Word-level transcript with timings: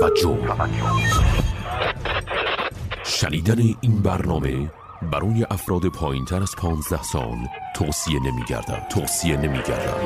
توجه 0.00 0.38
شنیدن 3.04 3.74
این 3.80 4.02
برنامه 4.02 4.70
برای 5.12 5.46
افراد 5.50 5.86
پایین 5.86 6.24
تر 6.24 6.42
از 6.42 6.56
15 6.56 7.02
سال 7.02 7.36
توصیه 7.74 8.20
نمی 8.20 8.44
گردد 8.48 8.86
توصیه 8.90 9.36
نمی 9.36 9.58
گردد 9.58 9.96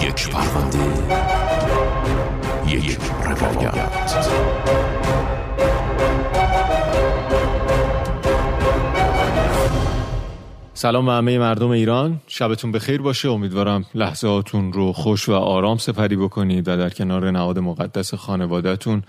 یک 0.00 0.30
پرونده 0.30 0.78
یک 2.66 2.98
روایت 3.24 4.95
سلام 10.78 11.06
به 11.06 11.12
همه 11.12 11.38
مردم 11.38 11.68
ایران. 11.68 12.20
شبتون 12.26 12.72
بخیر 12.72 13.02
باشه. 13.02 13.30
امیدوارم 13.30 13.84
لحظاتون 13.94 14.72
رو 14.72 14.92
خوش 14.92 15.28
و 15.28 15.32
آرام 15.32 15.78
سپری 15.78 16.16
بکنید 16.16 16.68
و 16.68 16.76
در 16.76 16.90
کنار 16.90 17.30
نهاد 17.30 17.58
مقدس 17.58 18.14
خانوادهتون 18.14 19.02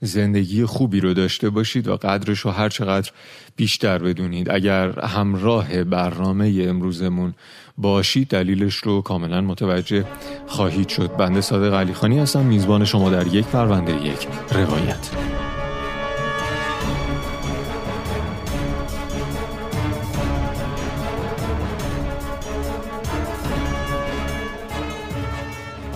زندگی 0.00 0.64
خوبی 0.64 1.00
رو 1.00 1.14
داشته 1.14 1.50
باشید 1.50 1.88
و 1.88 1.96
قدرش 1.96 2.40
رو 2.40 2.50
هر 2.50 2.68
چقدر 2.68 3.10
بیشتر 3.56 3.98
بدونید. 3.98 4.50
اگر 4.50 5.00
همراه 5.00 5.84
برنامه 5.84 6.56
امروزمون 6.60 7.34
باشید 7.78 8.28
دلیلش 8.28 8.74
رو 8.74 9.02
کاملا 9.02 9.40
متوجه 9.40 10.04
خواهید 10.46 10.88
شد. 10.88 11.16
بنده 11.16 11.40
صادق 11.40 11.74
علی 11.74 11.92
خانی 11.92 12.18
هستم. 12.18 12.44
میزبان 12.44 12.84
شما 12.84 13.10
در 13.10 13.26
یک 13.26 13.46
پرونده 13.46 14.06
یک 14.06 14.28
روایت. 14.50 15.35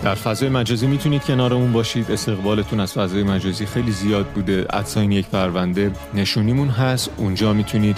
در 0.02 0.14
فضای 0.14 0.48
مجازی 0.48 0.86
می‌تونید 0.86 1.22
کنارمون 1.22 1.72
باشید. 1.72 2.10
استقبالتون 2.10 2.80
از 2.80 2.92
فضای 2.92 3.22
مجازی 3.22 3.66
خیلی 3.66 3.92
زیاد 3.92 4.26
بوده. 4.26 4.66
ادساین 4.70 5.12
یک 5.12 5.26
پرونده 5.26 5.92
نشونیمون 6.14 6.68
هست. 6.68 7.10
اونجا 7.16 7.52
می‌تونید 7.52 7.96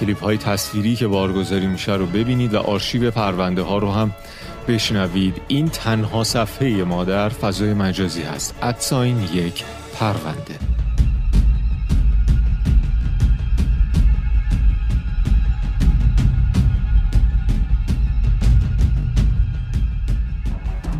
کلیپ 0.00 0.22
های 0.22 0.36
تصویری 0.36 0.96
که 0.96 1.06
بارگذاری 1.06 1.66
میشه 1.66 1.94
رو 1.94 2.06
ببینید 2.06 2.54
و 2.54 2.58
آرشیو 2.58 3.10
پرونده 3.10 3.62
ها 3.62 3.78
رو 3.78 3.92
هم 3.92 4.10
بشنوید. 4.68 5.40
این 5.48 5.68
تنها 5.68 6.24
صفحه 6.24 6.84
ما 6.84 7.04
در 7.04 7.28
فضای 7.28 7.74
مجازی 7.74 8.22
هست. 8.22 8.54
ادساین 8.62 9.22
یک 9.34 9.64
پرونده. 9.98 10.85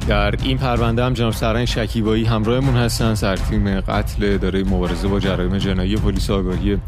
در 0.07 0.35
این 0.43 0.59
پرونده 0.59 1.05
هم 1.05 1.13
جناب 1.13 1.33
سران 1.33 1.65
شکیبایی 1.65 2.25
همراهمون 2.25 2.77
هستن. 2.77 3.15
سرتیم 3.15 3.81
قتل 3.81 4.37
داره 4.37 4.65
مبارزه 4.65 5.09
با 5.09 5.21
جرایم 5.21 5.59
جنایی 5.59 5.97
پلیس 5.97 6.31
آگاهی 6.31 6.79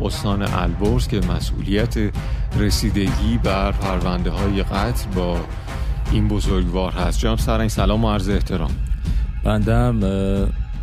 استان 0.00 0.42
البرز 0.42 1.08
که 1.08 1.20
مسئولیت 1.36 1.94
رسیدگی 2.58 3.38
بر 3.42 3.72
پرونده 3.72 4.30
های 4.30 4.62
قتل 4.62 5.10
با 5.14 5.36
این 6.12 6.28
بزرگوار 6.28 6.92
هست. 6.92 7.18
جناب 7.18 7.38
سران 7.38 7.68
سلام 7.68 8.04
و 8.04 8.10
عرض 8.10 8.28
احترام. 8.28 8.70
بنده 9.44 9.74
هم 9.74 10.00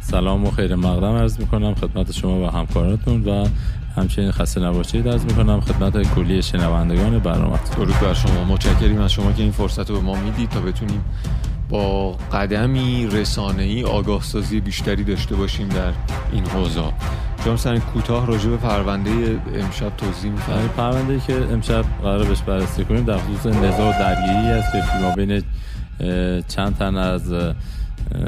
سلام 0.02 0.46
و 0.46 0.52
خیر 0.52 0.76
مقدم 0.76 1.16
عرض 1.16 1.40
می‌کنم 1.40 1.76
خدمت 1.76 2.12
شما 2.12 2.40
و 2.40 2.52
همکاراتون 2.52 3.24
و 3.24 3.48
همچنین 3.96 4.32
خسته 4.32 4.62
نباشید. 4.62 5.08
عرض 5.08 5.26
می‌کنم 5.26 5.62
خدمت 5.62 6.14
کلی 6.16 6.42
شنوندگان 6.42 7.20
برنامه 7.20 7.60
درود 7.76 8.00
بر 8.00 8.14
شما. 8.14 8.44
متشکریم 8.44 9.02
از 9.02 9.12
شما 9.12 9.32
که 9.32 9.44
این 9.44 9.52
فرصت 9.52 9.90
رو 9.90 9.96
به 9.96 10.02
ما 10.02 10.16
می‌دید 10.16 10.50
تا 10.50 10.60
بتونیم 10.60 11.02
با 11.70 12.12
قدمی 12.12 13.08
رسانه‌ای 13.08 13.84
آگاه 13.84 14.24
سازی 14.24 14.60
بیشتری 14.60 15.04
داشته 15.04 15.36
باشیم 15.36 15.70
در 15.70 15.92
این 16.32 16.46
حوزه. 16.46 16.82
جام 17.46 17.58
سرین 17.58 17.82
کوتاه 17.82 18.28
راجع 18.28 18.50
به 18.50 18.58
پرونده 18.58 19.40
امشب 19.56 19.98
توضیح 19.98 20.32
می‌فرمایید. 20.32 20.72
پرونده 20.72 21.20
که 21.28 21.34
امشب 21.34 21.86
قرار 22.02 22.26
بهش 22.26 22.42
بررسی 22.42 22.86
کنیم 22.86 23.04
در 23.04 23.18
خصوص 23.18 23.46
نزاع 23.46 24.00
درگیری 24.00 24.48
است 24.48 24.72
که 24.72 24.82
فیما 24.82 25.16
بین 25.16 25.44
چند 26.48 26.78
تن 26.78 26.96
از 26.96 27.34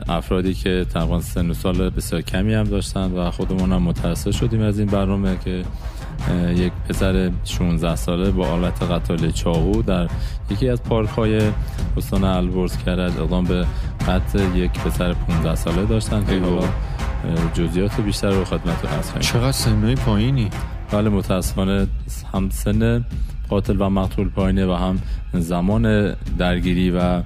افرادی 0.08 0.54
که 0.54 0.86
تقریبا 0.94 1.22
سن 1.22 1.50
و 1.50 1.54
سال 1.54 1.90
بسیار 1.90 2.22
کمی 2.22 2.54
هم 2.54 2.64
داشتن 2.64 3.12
و 3.12 3.32
خودمون 3.32 3.72
هم 3.72 3.82
متأثر 3.82 4.32
شدیم 4.32 4.62
از 4.62 4.80
این 4.80 4.88
برنامه 4.88 5.38
که 5.46 5.64
یک 6.56 6.72
پسر 6.90 7.32
16 7.44 7.96
ساله 7.96 8.32
با 8.32 8.48
آلت 8.48 8.84
قتال 8.84 9.32
چاقو 9.32 9.82
در 9.82 10.08
یکی 10.50 10.70
از 10.70 10.84
پارک 10.84 11.10
های 11.10 11.42
استان 11.98 12.24
البرز 12.24 12.78
کرد. 12.78 13.00
اقدام 13.00 13.44
به 13.44 13.66
قتل 14.08 14.56
یک 14.56 14.72
پسر 14.72 15.14
15 15.14 15.56
ساله 15.56 15.86
داشتن 15.86 16.26
که 16.26 16.40
حالا 16.40 16.68
جزئیات 17.54 18.02
بیشتر 18.02 18.30
رو 18.30 18.46
خدمت 18.46 18.86
هست 18.86 19.20
چقدر 19.20 19.52
سنهای 19.52 19.96
پایینی؟ 19.96 20.50
بله 20.92 21.10
متاسفانه 21.10 21.88
هم 22.34 22.50
سن 22.50 23.06
قاتل 23.50 23.76
و 23.82 23.90
مقتول 23.90 24.30
پایینه 24.30 24.66
و 24.66 24.74
هم 24.74 25.00
زمان 25.34 26.16
درگیری 26.38 26.92
و 26.92 27.22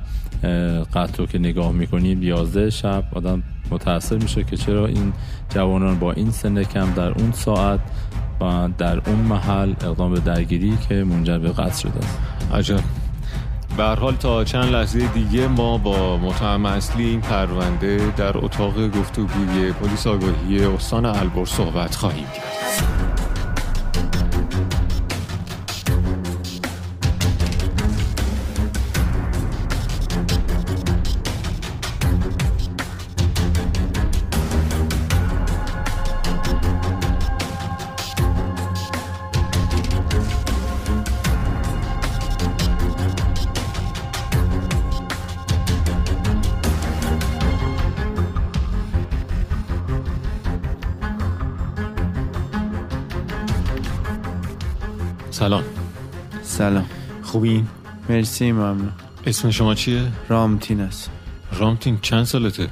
قتل 0.94 1.26
که 1.26 1.40
نگاه 1.40 1.72
می‌کنیم 1.72 2.24
11 2.24 2.70
شب 2.70 3.04
آدم 3.12 3.44
متاثر 3.72 4.18
میشه 4.18 4.44
که 4.44 4.58
چرا 4.58 4.86
این 4.86 5.14
جوانان 5.50 6.00
با 6.00 6.12
این 6.12 6.32
سن 6.32 6.64
کم 6.64 6.94
در 6.94 7.12
اون 7.12 7.32
ساعت 7.32 7.80
و 8.42 8.70
در 8.78 9.02
اون 9.10 9.16
محل 9.16 9.70
اقدام 9.70 10.14
به 10.14 10.20
درگیری 10.20 10.78
که 10.90 10.96
منجر 10.96 11.38
به 11.38 11.52
قتل 11.52 11.78
شده. 11.78 12.00
عجب. 12.54 12.80
به 13.78 13.84
حال 13.84 14.16
تا 14.16 14.44
چند 14.44 14.66
لحظه 14.72 15.08
دیگه 15.08 15.48
ما 15.48 15.78
با 15.78 16.18
متهم 16.18 16.66
اصلی 16.66 17.06
این 17.06 17.22
پرونده 17.22 18.14
در 18.18 18.38
اتاق 18.38 18.88
گفتگوی 18.88 19.72
پلیس 19.72 20.08
آگاهی 20.08 20.66
استان 20.66 21.06
البرز 21.06 21.50
صحبت 21.50 21.96
خواهیم 21.96 22.26
کرد. 22.26 23.13
سلام 55.44 55.64
سلام 56.42 56.86
خوبین؟ 57.24 57.68
مرسی 58.10 58.52
ممنون 58.52 58.92
اسم 59.26 59.52
شما 59.52 59.76
چیه؟ 59.76 60.12
رامتین 60.30 60.82
است 60.82 61.10
رامتین 61.52 62.00
چند 62.02 62.24
سالته؟ 62.24 62.70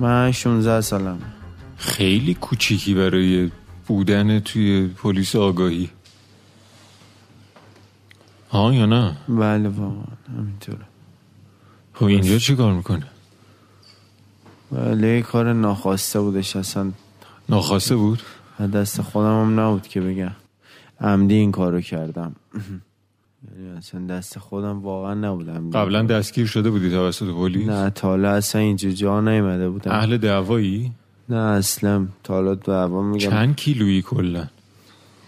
من 0.00 0.32
16 0.32 0.80
سالم 0.80 1.18
خیلی 1.76 2.34
کوچیکی 2.34 2.94
برای 2.94 3.50
بودن 3.86 4.40
توی 4.40 4.86
پلیس 4.86 5.36
آگاهی 5.36 5.90
ها 8.50 8.74
یا 8.74 8.86
نه؟ 8.86 9.16
بله 9.28 9.68
واقعا 9.68 10.02
همینطوره 10.38 10.86
خب 11.94 12.04
اینجا 12.04 12.38
چی 12.38 12.56
کار 12.56 12.72
می‌کنه؟ 12.72 13.06
بله 14.72 15.22
کار 15.22 15.52
ناخواسته 15.52 16.20
بودش 16.20 16.56
اصلا 16.56 16.92
ناخواسته 17.48 17.96
بود؟ 17.96 18.22
دست 18.74 19.02
خودم 19.02 19.40
هم 19.40 19.60
نبود 19.60 19.88
که 19.88 20.00
بگم 20.00 20.32
عمدی 21.00 21.34
این 21.34 21.52
کارو 21.52 21.80
کردم 21.80 22.36
یعنی 23.58 23.76
اصلا 23.76 24.06
دست 24.06 24.38
خودم 24.38 24.82
واقعا 24.82 25.14
نبودم 25.14 25.70
قبلا 25.70 26.02
دستگیر 26.02 26.46
شده 26.46 26.70
بودی 26.70 26.90
توسط 26.90 27.26
پلیس؟ 27.26 27.68
نه 27.68 27.90
تالا 27.90 28.30
اصلا 28.30 28.60
اینجا 28.60 28.90
جا 28.90 29.20
نیمده 29.20 29.68
بودم 29.68 29.90
اهل 29.92 30.16
دعوایی؟ 30.16 30.92
نه 31.28 31.36
اصلا 31.36 32.06
تالا 32.24 32.54
دعوا 32.54 33.02
میگم 33.02 33.30
چند 33.30 33.56
کیلویی 33.56 34.02
کلا؟ 34.02 34.46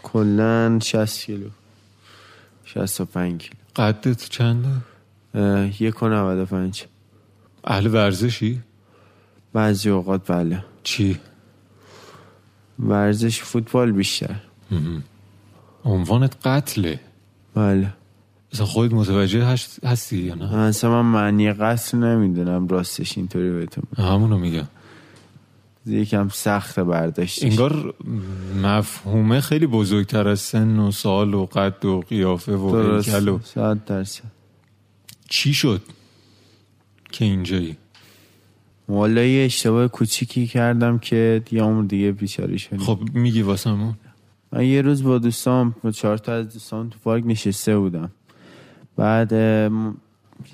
کلا 0.02 0.78
60 0.82 1.26
کیلو 1.26 1.48
65 2.64 3.42
کیلو 3.42 3.54
قدت 3.76 4.28
چنده؟ 4.28 4.68
یک 5.80 6.02
و 6.02 6.08
95 6.08 6.84
اهل 7.64 7.86
ورزشی؟ 7.86 8.60
بعضی 9.52 9.90
اوقات 9.90 10.32
بله 10.32 10.64
چی؟ 10.82 11.20
ورزش 12.78 13.40
فوتبال 13.42 13.92
بیشتر 13.92 14.34
عنوانت 15.88 16.36
قتله. 16.44 17.00
بله. 17.54 17.92
اصلا 18.52 18.66
خودت 18.66 18.92
متوجه 18.92 19.44
هست- 19.44 19.84
هستی 19.84 20.18
یا 20.18 20.34
نه؟ 20.34 20.54
اصلا 20.54 21.02
من 21.02 21.12
معنی 21.12 21.52
قصر 21.52 21.98
نمی‌دونم 21.98 22.68
راستش 22.68 23.18
اینطوری 23.18 23.50
بهتون. 23.50 23.84
همونو 23.98 24.38
میگم. 24.38 24.68
یکم 25.86 26.28
سخت 26.28 26.80
برداشت 26.80 27.44
انگار 27.44 27.94
مفهومه 28.62 29.40
خیلی 29.40 29.66
بزرگتر 29.66 30.28
از 30.28 30.40
سن 30.40 30.78
و 30.78 30.90
سال 30.90 31.34
و 31.34 31.46
قد 31.46 31.84
و 31.84 32.00
قیافه 32.00 32.52
و 32.52 32.96
هیکل 32.96 33.28
و 33.28 33.38
صد 33.44 33.84
درصد. 33.84 34.24
چی 35.28 35.54
شد 35.54 35.82
که 37.12 37.24
اینجایی؟ 37.24 37.76
والا 38.88 39.24
یه 39.24 39.44
اشتباه 39.44 39.88
کوچیکی 39.88 40.46
کردم 40.46 40.98
که 40.98 41.42
یه 41.52 41.62
عمر 41.62 41.84
دیگه 41.84 42.12
بیچاری 42.12 42.58
شدیم. 42.58 42.78
خب 42.78 42.98
میگی 43.14 43.42
واسمون؟ 43.42 43.94
من 44.52 44.64
یه 44.64 44.82
روز 44.82 45.02
با 45.02 45.18
دوستام 45.18 45.74
با 45.82 45.90
چهار 45.90 46.18
تا 46.18 46.32
از 46.32 46.52
دوستام 46.52 46.88
تو 46.88 46.98
پارک 47.04 47.24
نشسته 47.26 47.78
بودم. 47.78 48.10
بعد 48.96 49.32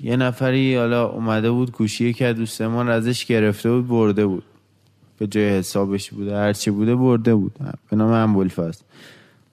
یه 0.01 0.15
نفری 0.17 0.75
حالا 0.75 1.07
اومده 1.07 1.51
بود 1.51 1.71
گوشی 1.71 2.13
که 2.13 2.25
از 2.25 2.35
دوستمان 2.35 2.89
ازش 2.89 3.25
گرفته 3.25 3.71
بود 3.71 3.87
برده 3.87 4.25
بود. 4.25 4.43
به 5.17 5.27
جای 5.27 5.49
حسابش 5.49 6.11
بوده 6.11 6.37
هرچی 6.37 6.71
بوده 6.71 6.95
برده 6.95 7.35
بود. 7.35 7.53
به 7.89 7.95
نام 7.95 8.11
امبولفاز 8.11 8.81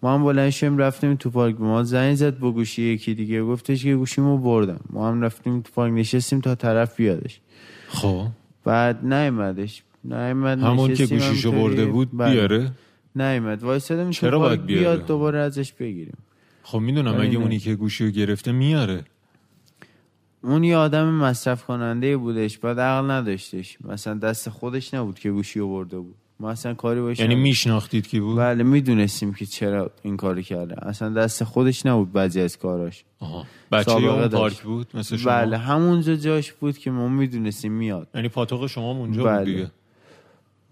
ما 0.03 0.15
هم 0.15 0.25
بلند 0.25 0.51
شدیم 0.51 0.79
رفتیم 0.79 1.15
تو 1.15 1.31
پارک. 1.31 1.57
به 1.57 1.65
ما 1.65 1.83
زنگ 1.83 2.15
زد 2.15 2.39
با 2.39 2.53
گوشی 2.53 2.83
یکی 2.83 3.15
دیگه. 3.15 3.43
گفتش 3.43 3.85
که 3.85 3.97
گوشیمو 3.97 4.39
بردم. 4.39 4.81
ما 4.91 5.09
هم 5.09 5.23
رفتیم 5.23 5.61
تو 5.61 5.71
پارک 5.75 5.93
نشستیم 5.93 6.41
تا 6.41 6.55
طرف 6.55 6.97
بیادش. 6.97 7.41
خب. 7.89 8.27
بعد 8.65 9.05
نیومدش. 9.05 9.83
نیومد 10.05 10.61
همون 10.61 10.95
که 10.95 11.07
گوشیشو. 11.07 11.53
برده 11.53 11.87
بود 11.87 12.09
بله. 12.19 12.33
بیاره؟ 12.33 12.71
نیومد. 13.17 13.63
وایسادم 13.63 14.05
تو 14.05 14.13
چرا 14.13 14.39
باید 14.39 14.67
بیاره؟ 14.67 14.81
بیاد 14.81 15.07
دوباره 15.07 15.39
ازش 15.39 15.73
بگیریم. 15.73 16.19
خب 16.63 16.79
می‌دونم 16.79 17.21
اگه. 17.21 17.39
اونی 17.39 17.59
که 17.59 17.75
گوشی 17.75 18.05
رو 18.05 18.11
گرفته 18.11 18.53
میاره. 18.53 19.05
اون 20.43 20.65
یه 20.65 20.77
آدم 20.77 21.09
مصرف 21.09 21.65
کننده 21.65 22.17
بودش 22.17 22.59
بعد 22.59 22.81
عقل 22.81 23.11
نداشتش. 23.11 23.79
مثلا 23.85 24.15
دست 24.15 24.49
خودش 24.49 24.95
نبود 24.95 25.19
که 25.19 25.31
گوشی 25.31 25.61
رو 25.61 25.69
برده 25.69 25.99
بود. 25.99 26.15
ما 26.41 26.51
اصلا 26.51 26.75
کاری 26.75 27.01
باش 27.01 27.19
یعنی. 27.19 27.35
میشناختید 27.35 28.09
کی 28.09 28.21
بود؟ 28.21 28.39
بله 28.39 28.63
می‌دونستیم 28.63 29.35
که 29.35 29.47
چرا 29.47 29.91
این 30.03 30.17
کاری 30.17 30.43
کرده. 30.43 30.87
اصلا 30.87 31.09
دست 31.09 31.45
خودش 31.45 31.87
نبود 31.87 32.13
بعضی 32.13 32.41
از 32.41 32.59
کاراش. 32.59 33.05
آها. 33.19 33.47
بچه 33.73 33.93
اون. 33.93 34.29
پارک 34.29 34.63
بود 34.63 34.87
مثل 34.95 35.17
شما؟ 35.17 35.33
بله 35.33 35.59
همونجا 35.59 36.17
جاش 36.17 36.53
بود 36.53 36.79
که 36.79 36.91
ما 36.91 37.09
می‌دونستیم 37.09 37.73
میاد. 37.73 38.09
یعنی 38.15 38.29
پاتوق 38.29 38.67
شما 38.67 38.91
اونجا 38.91 39.25
بله. 39.25 39.39
بود 39.39 39.45
دیگه. 39.45 39.71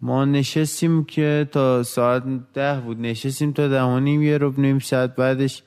ما 0.02 0.24
نشستیم 0.24 1.04
که 1.04 1.48
تا 1.52 1.82
ساعت 1.82 2.22
ده 2.54 2.80
بود. 2.80 3.00
نشستیم 3.00 3.52
تا 3.52 3.68
ده 3.68 3.82
و 3.82 4.00
نیم 4.00 4.22
یه 4.22 4.38
رب 4.38 4.58
نیم 4.60 4.78
ساعت 4.78 5.16
بعدش 5.16 5.62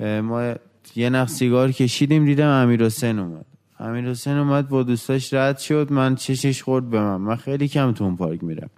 ما 0.00 0.54
یه 0.96 1.10
نخ 1.10 1.28
سیگار 1.28 1.72
کشیدیم 1.72 2.24
دیدم 2.24 2.48
امیر 2.48 2.84
حسین 2.84 3.18
اومد. 3.18 3.44
امیر 3.78 4.10
حسین 4.10 4.36
اومد 4.36 4.68
با 4.68 4.82
دوستاش 4.82 5.34
رد 5.34 5.58
شد. 5.58 5.92
من 5.92 6.14
چشش 6.14 6.62
خورد 6.62 6.90
به 6.90 7.00
من. 7.00 7.16
من 7.16 7.36
خیلی 7.36 7.68
کم 7.68 7.92
تو 7.92 8.04
اون 8.04 8.16
پارک 8.16 8.44
میرم. 8.44 8.70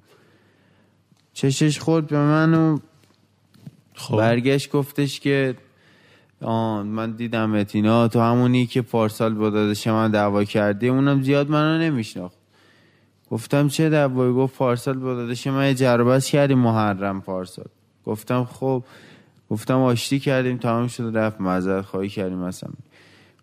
چشش 1.32 1.78
خورد 1.78 2.06
به 2.06 2.18
من 2.18 2.54
و 2.54 2.78
خب. 3.94 4.16
برگشت 4.16 4.70
گفتش 4.70 5.20
که 5.20 5.54
آه 6.42 6.82
من 6.82 7.12
دیدم 7.12 7.54
اتینا 7.54 8.08
تو 8.08 8.20
همونی 8.20 8.66
که 8.66 8.82
پارسال 8.82 9.34
با 9.34 9.50
داداش 9.50 9.86
من 9.86 10.10
دعوا 10.10 10.44
کردی. 10.44 10.88
اونم 10.88 11.22
زیاد 11.22 11.50
منو 11.50 11.82
نمیشناخت. 11.82 12.37
گفتم 13.30 13.68
چه 13.68 13.90
دعوایی؟ 13.90 14.32
گفت 14.32 14.56
پارسال 14.56 14.98
با 14.98 15.14
داداش 15.14 15.46
من 15.46 15.66
یه 15.66 15.74
جربست 15.74 16.30
کردیم 16.30 16.58
محرم 16.58 17.20
پارسال. 17.20 17.66
گفتم 18.06 18.44
خب. 18.44 18.84
گفتم 19.50 19.78
آشتی 19.78 20.18
کردیم 20.18 20.56
تمام 20.56 20.88
شد 20.88 21.10
رفت 21.14 21.40
معذرت 21.40 21.84
خواهی 21.84 22.08
کردیم 22.08 22.38
مثلا. 22.38 22.70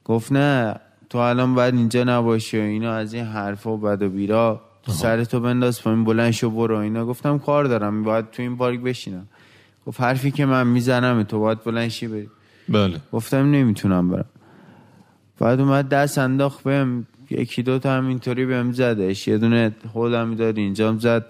گفت 0.06 0.32
نه 0.32 0.76
تو 1.10 1.18
الان 1.18 1.56
باید 1.56 1.76
اینجا 1.76 2.04
نباشی 2.04 2.60
و 2.60 2.62
اینا 2.62 2.94
از 2.94 3.14
این 3.14 3.26
حرفا 3.26 3.72
و 3.72 3.78
بد 3.78 4.02
و 4.02 4.10
بیرا. 4.10 4.62
سر 4.88 5.24
تو 5.24 5.40
بنداز 5.40 5.84
پایین 5.84 6.04
بلند 6.04 6.32
شو 6.32 6.50
برو 6.50 6.78
اینا. 6.78 7.06
گفتم 7.06 7.40
کار 7.40 7.66
دارم 7.66 8.04
باید 8.04 8.32
تو 8.32 8.42
این 8.42 8.58
پارک 8.58 8.80
بشینم. 8.80 9.28
گفت 9.88 10.02
حرفی 10.02 10.32
که 10.32 10.46
من 10.46 10.68
می‌زنم 10.68 11.24
تو 11.24 11.40
باید 11.40 11.64
بلند 11.64 11.88
شی 11.88 12.08
بری. 12.08 12.30
بله. 12.70 13.00
گفتم 13.12 13.52
نمی‌تونم 13.52 14.10
برم. 14.10 14.26
بعد 15.40 15.60
اومد 15.60 15.90
دست 15.90 16.18
انداخت 16.18 16.64
بهم. 16.64 17.08
یکی 17.30 17.64
دو 17.64 17.80
تا 17.80 17.92
همینطوری 17.98 18.46
بهم 18.46 18.72
زدش. 18.72 19.28
یه 19.28 19.38
دونه 19.38 19.76
خودم 19.94 20.36
داد 20.36 20.58
اینجام 20.58 21.00
زد. 21.00 21.26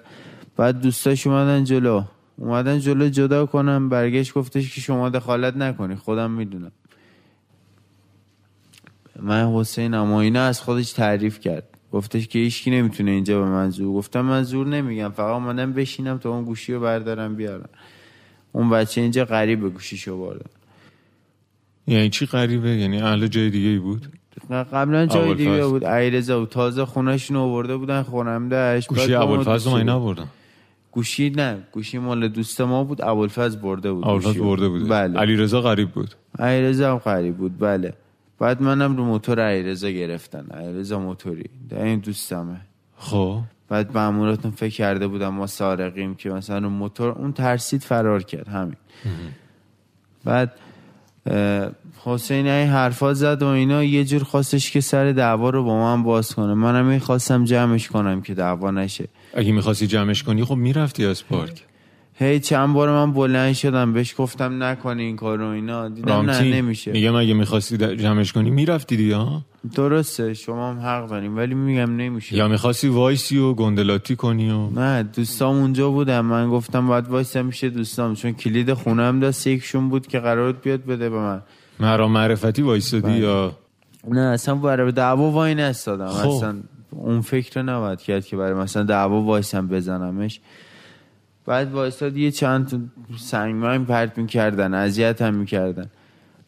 بعد 0.58 0.82
دوستاش 0.82 1.28
اومدن 1.28 1.64
جلو. 1.64 2.04
اومدن 2.38 2.80
جلو 2.80 3.10
جدا 3.10 3.46
کنم. 3.46 3.90
برگشت 3.90 4.34
گفتش 4.34 4.76
که 4.76 4.82
شما 4.82 5.10
دخالت 5.10 5.58
نکنی. 5.58 5.96
خودم 5.96 6.32
می‌دونم. 6.32 6.72
من 9.20 9.54
حسین 9.54 9.94
اما 9.94 10.22
اینا 10.22 10.44
از 10.44 10.62
خودش 10.62 10.92
تعریف 10.92 11.40
کرد. 11.40 11.64
گفتش 11.92 12.28
که 12.28 12.40
هیچکی 12.40 12.72
نمی‌تونه 12.72 13.12
اینجا 13.12 13.42
به 13.42 13.50
من 13.50 13.70
زور. 13.70 13.94
گفتم 13.94 14.22
من 14.22 14.44
زور 14.44 14.68
نمیگم. 14.68 15.10
فقط 15.10 15.34
اومدم 15.34 15.74
بشینم 15.74 16.18
تا 16.18 16.30
اون 16.30 16.44
گوشی 16.44 16.74
رو 16.74 16.80
بردارم 16.80 17.36
بیارم. 17.36 17.70
اون 18.52 18.70
بچه 18.70 19.02
اینجا 19.02 19.26
غریب 19.26 19.70
گوشیشو 19.70 20.20
برده. 20.20 20.46
یعنی 21.88 22.10
چی 22.10 22.26
غریبه؟ 22.26 22.70
یعنی 22.70 23.02
اهل 23.02 23.28
جای 23.28 23.50
دیگه 23.50 23.70
ای 23.70 23.80
بود؟ 23.80 24.08
قبلا 24.52 25.06
جای. 25.06 25.36
دیگه 25.36 25.66
بود. 25.66 25.84
ایرزا 25.84 26.40
بود. 26.40 26.50
تازه 26.50 26.86
خونهشون 26.86 27.38
آورده 27.38 27.78
بودن 27.78 28.04
خونمدهش 28.04 28.88
گوشی 28.88 29.16
با 29.16 29.26
ما 29.26 29.44
داشت. 29.44 29.68
نبردم. 29.68 30.28
گوشی 30.92 31.30
نه 31.30 31.58
گوشی 31.72 31.98
مال 31.98 32.28
دوست 32.28 32.62
ما 32.62 32.84
بود. 32.84 33.02
ابوالفضل 33.02 33.60
برده 33.60 33.92
بود 33.92 34.04
ابوالفضل 34.04 34.40
رو. 34.40 34.46
برده 34.46 34.70
بود. 34.70 34.90
بله. 34.90 35.20
علیرضا 35.20 35.62
غریب 35.62 35.92
بود. 35.92 36.16
ایرزا 36.40 36.92
هم 36.92 36.98
قریب 36.98 37.38
بود. 37.38 37.60
بله. 37.60 37.94
بعد 38.40 38.62
منم 38.62 38.98
رو 38.98 39.06
موتور 39.06 39.40
ایرزا 39.40 39.90
گرفتن. 39.90 40.46
ایرزا 40.60 41.00
موتوری. 41.00 41.50
ده 41.70 41.84
این 41.84 42.00
دوستمه. 42.00 42.62
خب. 42.98 43.40
بعد 43.70 43.98
ماموراتون 43.98 44.52
فکر 44.52 44.76
کرده 44.76 45.08
بودم 45.08 45.34
ما 45.34 45.48
سارقیم 45.48 46.16
که 46.16 46.30
مثلا 46.30 46.68
اون 46.68 46.78
موتور. 46.78 47.10
اون 47.10 47.34
ترسید 47.34 47.84
فرار 47.84 48.24
کرد. 48.24 48.48
همین. 48.48 48.76
بعد 50.26 50.52
حسین 52.04 52.48
این 52.48 52.70
حرفا 52.70 53.14
زد 53.14 53.42
و 53.42 53.46
اینا. 53.46 53.84
یه 53.84 54.06
جور 54.06 54.24
خواستش 54.24 54.72
که 54.72 54.82
سر 54.82 55.12
دعوا 55.12 55.50
رو 55.50 55.64
با 55.64 55.80
من 55.80 56.04
باز 56.04 56.36
کنه. 56.36 56.54
منم 56.54 56.88
این 56.88 57.00
خواستم 57.00 57.46
جمعش 57.46 57.88
کنم 57.88 58.22
که 58.22 58.34
دعوا 58.34 58.72
نشه. 58.72 59.08
اگه 59.34 59.52
می‌خواستی 59.52 59.88
جمعش 59.88 60.24
کنی 60.24 60.44
خب 60.44 60.56
می‌رفتی 60.56 61.06
از 61.06 61.28
پارک. 61.28 61.64
هی 62.18 62.40
چند 62.40 62.74
بار 62.74 62.90
من 62.90 63.14
بلند 63.14 63.54
شدم 63.54 63.94
بهش 63.94 64.16
گفتم 64.18 64.64
نکنی 64.64 65.04
این 65.04 65.16
کار 65.16 65.38
رو 65.38 65.48
اینا. 65.48 65.90
دیدم 65.90 66.14
نه 66.14 66.16
رامتین 66.16 66.54
نمیشه. 66.54 66.92
میگم 66.92 67.16
اگه 67.16 67.34
می‌خواستی 67.34 67.78
جمعش 67.78 68.34
کنی 68.34 68.50
می‌رفتی 68.50 68.98
دیگه 68.98 69.26
درسته 69.76 70.34
شما 70.34 70.70
هم 70.70 70.80
حق 70.80 71.10
داریم 71.10 71.38
ولی 71.38 71.56
میگم 71.56 71.96
نمیشه. 71.96 72.36
یا 72.36 72.48
می‌خواستی 72.48 72.88
وایسی 72.88 73.38
و 73.38 73.54
گندلاتی 73.54 74.16
کنی 74.16 74.52
و 74.52 74.70
نه 74.70 75.04
دوستام 75.04 75.56
اونجا 75.56 75.90
بودم 75.90 76.26
من 76.26 76.50
گفتم 76.50 76.88
باید 76.88 77.08
وایسا 77.08 77.44
میشه 77.44 77.70
دوستام 77.70 78.16
چون 78.16 78.32
کلید 78.32 78.74
خونم 78.74 79.20
دست 79.20 79.48
یکشون 79.48 79.90
بود 79.90 80.08
که 80.08 80.20
قرار 80.20 80.52
بیاد 80.54 80.86
بده 80.86 81.10
به 81.10 81.18
من. 81.20 81.42
مرا 81.80 82.08
معرفتی 82.08 82.62
وایسادی 82.62 83.04
بله. 83.04 83.20
یا؟ 83.20 83.58
نه 84.08 84.20
اصلا 84.20 84.56
برای 84.56 84.92
دعوا 84.92 85.32
وای 85.32 85.56
نستادم. 85.56 86.08
خب. 86.08 86.30
اصلا 86.30 86.56
اون 86.92 87.22
فکر 87.22 87.60
رو 87.60 87.70
نباید 87.70 88.00
کرد 88.02 88.26
که 88.26 88.38
برای 88.38 88.54
مثلا 88.54 88.84
دعوا 88.84 89.22
وایسم 89.22 89.68
بزنمش. 89.68 90.40
بعد 91.46 91.72
وایستاد 91.72 92.18
یه 92.18 92.32
چند 92.32 92.68
تا 92.68 92.78
سنگمایم 93.18 93.86
پرت 93.86 94.18
می‌کردن 94.18 94.74
اذیت 94.74 95.22
هم 95.22 95.34
می‌کردن. 95.34 95.90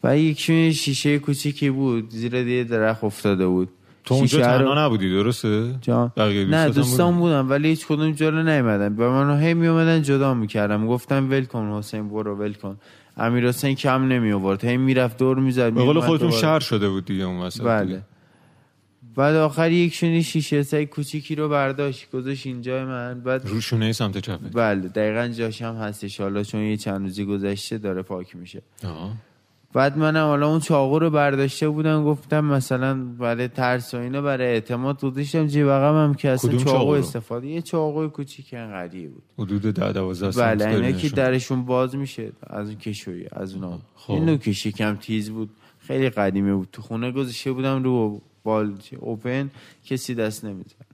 و 0.04 0.18
یکشون 0.18 0.56
یه 0.56 0.72
شیشه 0.72 1.18
کوچیکی 1.18 1.70
بود 1.70 2.10
زیر 2.10 2.34
یه 2.34 2.64
درخت 2.64 3.04
افتاده 3.04 3.46
بود. 3.46 3.68
تو 4.04 4.14
اونجا 4.14 4.38
شیشه 4.38 4.52
رو- 4.52 4.58
تنها 4.58 4.86
نبودی 4.86 5.10
درسته؟ 5.10 5.74
جان. 5.80 6.12
نه 6.16 6.56
هم 6.56 6.68
دوستان؟ 6.68 7.18
بودن. 7.18 7.40
ولی 7.40 7.68
هیچ 7.68 7.86
کدوم 7.86 8.12
جلو 8.12 8.42
نیومدن. 8.42 8.94
به 8.94 9.08
من 9.08 9.40
هی 9.42 9.54
میومدن 9.54 10.02
جدا 10.02 10.34
می‌کردم 10.34 10.86
گفتم 10.86 11.30
ول 11.30 11.44
کن 11.44 11.72
حسین 11.78 12.08
برو 12.08 12.36
ول 12.36 12.52
کن. 12.52 12.76
امیر 13.16 13.48
حسین 13.48 13.74
کم 13.74 14.08
نمی 14.08 14.32
آورد 14.32 14.64
هی 14.64 14.76
می‌رفت 14.76 15.18
دور 15.18 15.38
می‌زد 15.38 15.72
به 15.72 15.82
قول 15.82 16.00
خودتون 16.00 16.30
شهر 16.30 16.60
شده 16.60 16.88
بود 16.88 17.04
دیگه 17.04 17.24
اون 17.24 17.40
وسط 17.40 17.62
بله. 17.62 17.84
دیگه. 17.86 18.02
بعد 19.18 19.34
آخر 19.34 19.70
یکشون 19.72 20.08
یه 20.08 20.22
شیشه 20.22 20.62
سای 20.62 20.86
کوچیکی 20.86 21.34
رو 21.34 21.48
برداشت. 21.48 22.10
گذاشت 22.10 22.46
اینجا 22.46 22.86
من. 22.86 23.20
بعد 23.20 23.46
روشونه 23.46 23.92
سمت 23.92 24.18
چپه 24.18 24.48
بله 24.54 24.88
دقیقا 24.88 25.28
جاش 25.28 25.62
هم 25.62 25.74
هستش. 25.74 26.20
حالا 26.20 26.42
چون 26.42 26.60
یه 26.60 26.76
چند 26.76 27.00
روزی 27.00 27.24
گذشته 27.24 27.78
داره 27.78 28.02
پاک 28.02 28.36
میشه. 28.36 28.62
آها. 28.84 29.12
بعد 29.72 29.98
منم 29.98 30.26
حالا 30.26 30.48
اون 30.48 30.60
چاقو 30.60 30.98
رو 30.98 31.10
برداشته 31.10 31.68
بودم. 31.68 32.04
گفتم 32.04 32.44
مثلا 32.44 32.94
برای 33.04 33.48
ترس 33.48 33.94
و 33.94 33.96
اینا 33.96 34.22
برای 34.22 34.46
اعتماد 34.46 35.00
گذاشتم 35.00 35.46
جیب 35.46 35.68
عقبم 35.68 36.14
که 36.14 36.30
اصلا 36.30 36.50
چاقو 36.50 36.64
چاقو 36.64 36.94
رو؟ 36.94 37.00
استفاده 37.00 37.46
یه 37.46 37.62
چاقوی 37.62 38.08
کوچیک 38.08 38.54
انقدی 38.54 39.06
بود. 39.06 39.22
حدود 39.38 39.62
ده 39.62 39.92
دوازده 39.92 40.30
سانتی 40.30 40.64
بله 40.64 40.74
اینا 40.74 40.98
که. 40.98 41.08
درشون 41.08 41.64
باز 41.64 41.96
میشه. 41.96 42.32
از 42.46 42.68
اون 42.68 42.78
کشویی 42.78 43.26
از 43.32 43.54
اونا 43.54 43.78
خب. 43.94 44.12
این 44.12 44.24
نوکش 44.24 44.66
یکم 44.66 44.96
تیز 44.96 45.30
بود. 45.30 45.50
خیلی 45.78 46.10
قدیمی 46.10 46.52
بود. 46.52 46.68
تو 46.72 46.82
خونه 46.82 47.12
گذاشته 47.12 47.52
بودم 47.52 47.82
رو 47.82 48.20
بال 48.48 48.72
اوپن 49.00 49.50
کسی 49.84 50.14
دست 50.14 50.44
نمی‌زد. 50.44 50.88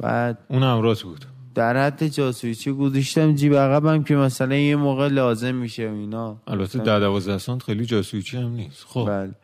بعد 0.00 0.38
اون 0.48 0.62
امرات 0.62 1.02
بود. 1.02 1.24
در 1.54 1.76
حد 1.86 2.06
جاسوسی 2.06 2.72
گذاشتم 2.72 3.34
جیب 3.34 3.54
عقبم 3.54 4.02
که 4.02 4.16
مثلا 4.16 4.54
یه 4.54 4.76
موقع 4.76 5.08
لازم 5.08 5.54
میشه 5.54 5.82
اینا. 5.82 6.36
البته 6.46 6.78
ده 6.78 6.98
دوازده 7.00 7.38
سانت 7.38 7.62
خیلی 7.62 7.84
جاسویچی 7.86 8.36
هم 8.36 8.52
نیست. 8.52 8.84
خب. 8.88 9.04
بله. 9.08 9.34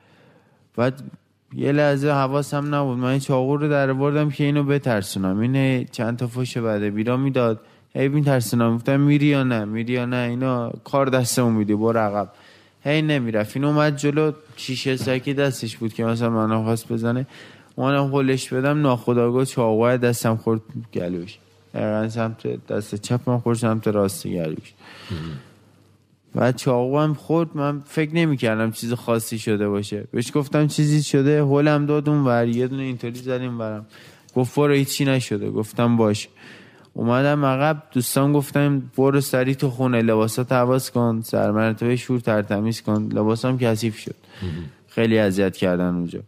بعد 0.77 1.03
یه 1.55 1.73
لحظه 1.73 2.09
حواسم 2.09 2.75
نبود. 2.75 2.99
من 2.99 3.11
این 3.11 3.21
چاقو 3.21 3.57
رو 3.57 3.69
در 3.69 3.93
بردم 3.93 4.31
که 4.31 4.45
اینو 4.45 4.65
بترسونم. 4.65 5.39
اینه 5.39 5.87
چند 5.93 6.17
تا 6.19 6.27
فش 6.27 6.59
بده 6.59 6.91
بیرا 6.91 7.17
می‌داد. 7.17 7.61
هی 7.97 8.09
بین 8.09 8.39
گفتم 8.75 9.01
میری 9.01 9.27
یا 9.27 9.43
نه؟ 9.43 9.65
میری 9.65 9.93
یا 9.93 10.05
نه؟ 10.05 10.17
اینا 10.17 10.71
کار 10.85 11.07
دستمون 11.07 11.53
میدی 11.53 11.75
برو 11.75 11.99
عقب. 11.99 12.33
هی 12.85 13.03
نمی‌رفت. 13.03 13.57
این 13.57 13.65
اومد 13.65 13.97
جلو 13.97 14.33
شیشه 14.57 14.97
سکی 14.97 15.35
دستش 15.35 15.77
بود 15.77 15.95
که 15.95 16.05
مثلا 16.05 16.31
منو 16.31 16.63
خواست 16.63 16.93
بزنه. 16.93 17.27
منم 17.77 18.15
هلش 18.15 18.53
بدم 18.53 18.83
ناخداگاه 18.83 19.45
چاقو 19.45 19.97
دستم 19.97 20.37
خورد 20.37 20.61
گلوش. 20.95 21.39
دقیقا 21.75 22.09
سمت 22.09 22.67
دست 22.67 22.95
چپ 22.95 23.31
من 23.31 23.39
خورد 23.39 23.59
سمت 23.59 23.89
راست 23.89 24.27
گلوش. 24.27 24.73
و 26.35 26.53
چاقو 26.53 26.99
هم 26.99 27.15
خورد 27.15 27.49
من 27.55 27.81
فکر 27.87 28.15
نمی 28.15 28.37
کردم 28.37 28.71
چیز 28.71 28.93
خاصی 28.93 29.39
شده 29.39 29.69
باشه. 29.69 30.05
بهش 30.13 30.31
گفتم 30.35 30.67
چیزی 30.67 31.03
شده 31.03 31.41
هولم 31.41 31.87
داد 31.87 32.09
اون 32.09 32.25
ور 32.25 32.49
یه 32.49 32.67
دونه 32.69 32.83
اینطوری 32.83 33.15
زدیم 33.15 33.59
برم 33.59 33.87
گفت 34.35 34.55
برو 34.55 34.73
هیچی 34.73 35.05
نشده. 35.05 35.51
گفتم 35.51 35.97
باش 35.97 36.29
اومدم 36.95 37.45
عقب 37.45 37.83
دوستان 37.93 38.33
گفتم 38.33 38.83
برو 38.97 39.21
سری 39.21 39.55
تو 39.55 39.71
خونه 39.71 40.03
لباسات 40.03 40.53
حواس 40.53 40.91
کن 40.91 41.21
سرمرتبه 41.25 41.97
شور 41.97 42.21
ترتمیز 42.21 42.83
کن. 42.83 43.09
لباسام 43.13 43.59
کثیف 43.59 43.99
شد. 43.99 44.15
خیلی 44.89 45.19
اذیت 45.19 45.57
کردن 45.57 45.95
اونجا. 45.95 46.21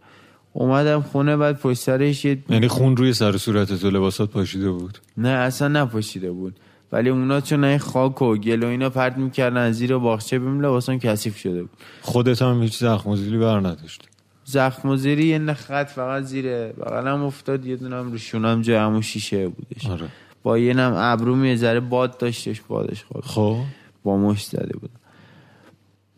اومدم 0.53 1.03
خونه 1.03 1.37
بعد 1.37 1.61
پشت 1.61 1.79
سرش 1.79 2.25
یعنی 2.25 2.69
خون 2.69 2.97
روی 2.97 3.13
سر 3.13 3.37
صورت 3.37 3.73
تو 3.73 3.91
لباسات 3.91 4.31
پاشیده 4.31 4.71
بود؟ 4.71 4.99
نه 5.17 5.29
اصلا 5.29 5.69
نپاشیده 5.69 6.31
بود. 6.31 6.57
ولی 6.93 7.09
اونا 7.09 7.41
چون 7.41 7.65
این 7.65 7.79
خاک 7.79 8.23
و 8.23 8.37
گل 8.37 8.63
و 8.63 8.67
اینا 8.67 8.91
پرت 8.91 9.17
می‌کردن 9.19 9.73
زیر 9.73 9.99
باغچه 9.99 10.39
بیم 10.39 10.61
لباسم 10.61 10.99
کثیف 10.99 11.37
شده 11.37 11.63
بود. 11.63 11.71
خودت 12.03 12.43
هم 12.43 12.63
هیچ 12.63 12.79
زخم 12.79 13.11
و 13.11 13.17
زیلی 13.17 13.39
بر 13.39 13.59
نداشت 13.59 14.09
زخم 14.45 14.89
و 14.89 14.97
زیری 14.97 15.27
یه 15.27 15.53
خط 15.53 15.91
فقط 15.91 16.23
زیر 16.23 16.47
بغلم 16.69 17.23
افتاد 17.23 17.67
یه 17.67 17.77
دونم 17.77 18.13
رو 18.13 18.19
شونم 18.19 18.63
جای 18.63 18.77
همون 18.77 19.01
شیشه 19.01 19.49
بودش. 19.49 19.87
آره. 19.87 20.09
با 20.47 20.59
یه 20.59 20.75
نم 20.75 20.93
ابرو 20.97 21.47
یه 21.47 21.57
ذره 21.57 21.81
باد 21.81 22.19
داشتش 22.19 22.61
بادش 22.61 23.05
خورد. 23.05 23.25
خب. 23.25 23.57
با 24.05 24.17
مشت 24.17 24.51
زده 24.51 24.79
بود. 24.79 24.91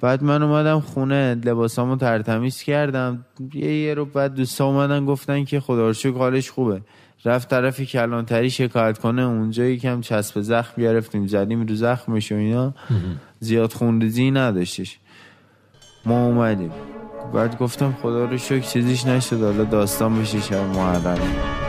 بعد 0.00 0.23
من 0.23 0.42
اومدم 0.42 0.80
خونه 0.80 1.35
لباسامو 1.35 1.97
ترتمیز 1.97 2.62
کردم. 2.62 3.25
یه 3.54 3.75
یه 3.75 3.94
رو 3.94 4.04
بعد 4.04 4.35
دوستا 4.35 4.66
اومدن 4.66 5.06
گفتن 5.06 5.44
که 5.44 5.61
خدا 5.61 5.92
حالش 6.18 6.50
خوبه. 6.50 6.80
رفت 7.25 7.50
طرفی 7.50 7.87
کلانتری 7.87 8.50
شکایت 8.50 8.99
کنه 8.99 9.23
اونجا 9.23 9.64
یکم 9.64 10.00
چسب 10.00 10.40
زخم 10.40 10.82
گرفتیم 10.82 11.26
زدیم 11.26 11.66
رو 11.66 11.75
زخمش 11.75 12.32
و 12.32 12.35
اینا. 12.35 12.75
زیاد 13.40 13.73
خونریزی 13.73 14.30
نداشتش. 14.30 14.99
ما 16.06 16.26
اومدیم. 16.26 16.73
بعد 17.35 17.58
گفتم 17.58 17.94
خدا 18.02 18.25
رو 18.25 18.38
شکر 18.38 18.61
چیزیش 18.61 19.06
نشد 19.06 19.42
حالا 19.42 19.64
داستان 19.64 20.20
بشه 20.20 20.40
شب 20.40 20.66
محرم. 20.76 21.68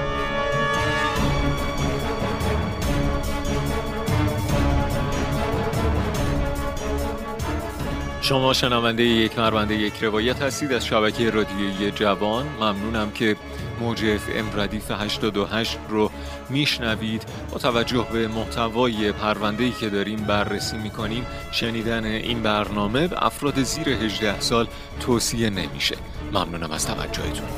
شما 8.30 8.54
شنونده 8.54 9.04
یک 9.04 9.40
مربنده 9.40 9.76
یک 9.76 10.04
روایت 10.04 10.42
هستید 10.42 10.74
از 10.74 10.86
شبکه 10.86 11.30
رادیویی 11.30 11.92
جوان. 11.92 12.46
ممنونم 12.46 13.12
که 13.12 13.36
موج 13.80 14.06
اف 14.06 14.30
ام 14.36 14.60
ردیف 14.60 14.92
88 14.92 15.78
رو 15.90 16.12
میشنوید. 16.50 17.24
با 17.52 17.58
توجه 17.58 18.08
به 18.14 18.28
محتوای 18.28 19.12
پرونده‌ای 19.12 19.72
که 19.72 19.90
داریم 19.90 20.18
بررسی 20.24 20.78
می‌کنیم 20.78 21.26
شنیدن 21.52 22.06
این 22.06 22.44
برنامه 22.44 23.08
به 23.08 23.26
افراد 23.26 23.64
زیر 23.64 23.90
18 23.90 24.40
سال 24.40 24.68
توصیه 25.00 25.50
نمیشه. 25.50 25.96
ممنونم 26.34 26.72
از 26.72 26.88
توجهتون. 26.88 27.50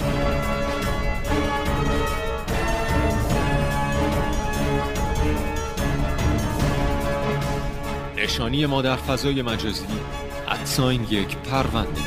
نشانی 8.17 8.65
ما 8.65 8.81
در 8.81 8.95
فضای 8.95 9.41
مجازی 9.41 9.85
ادساین 10.51 11.05
یک 11.09 11.37
پرونده. 11.37 12.01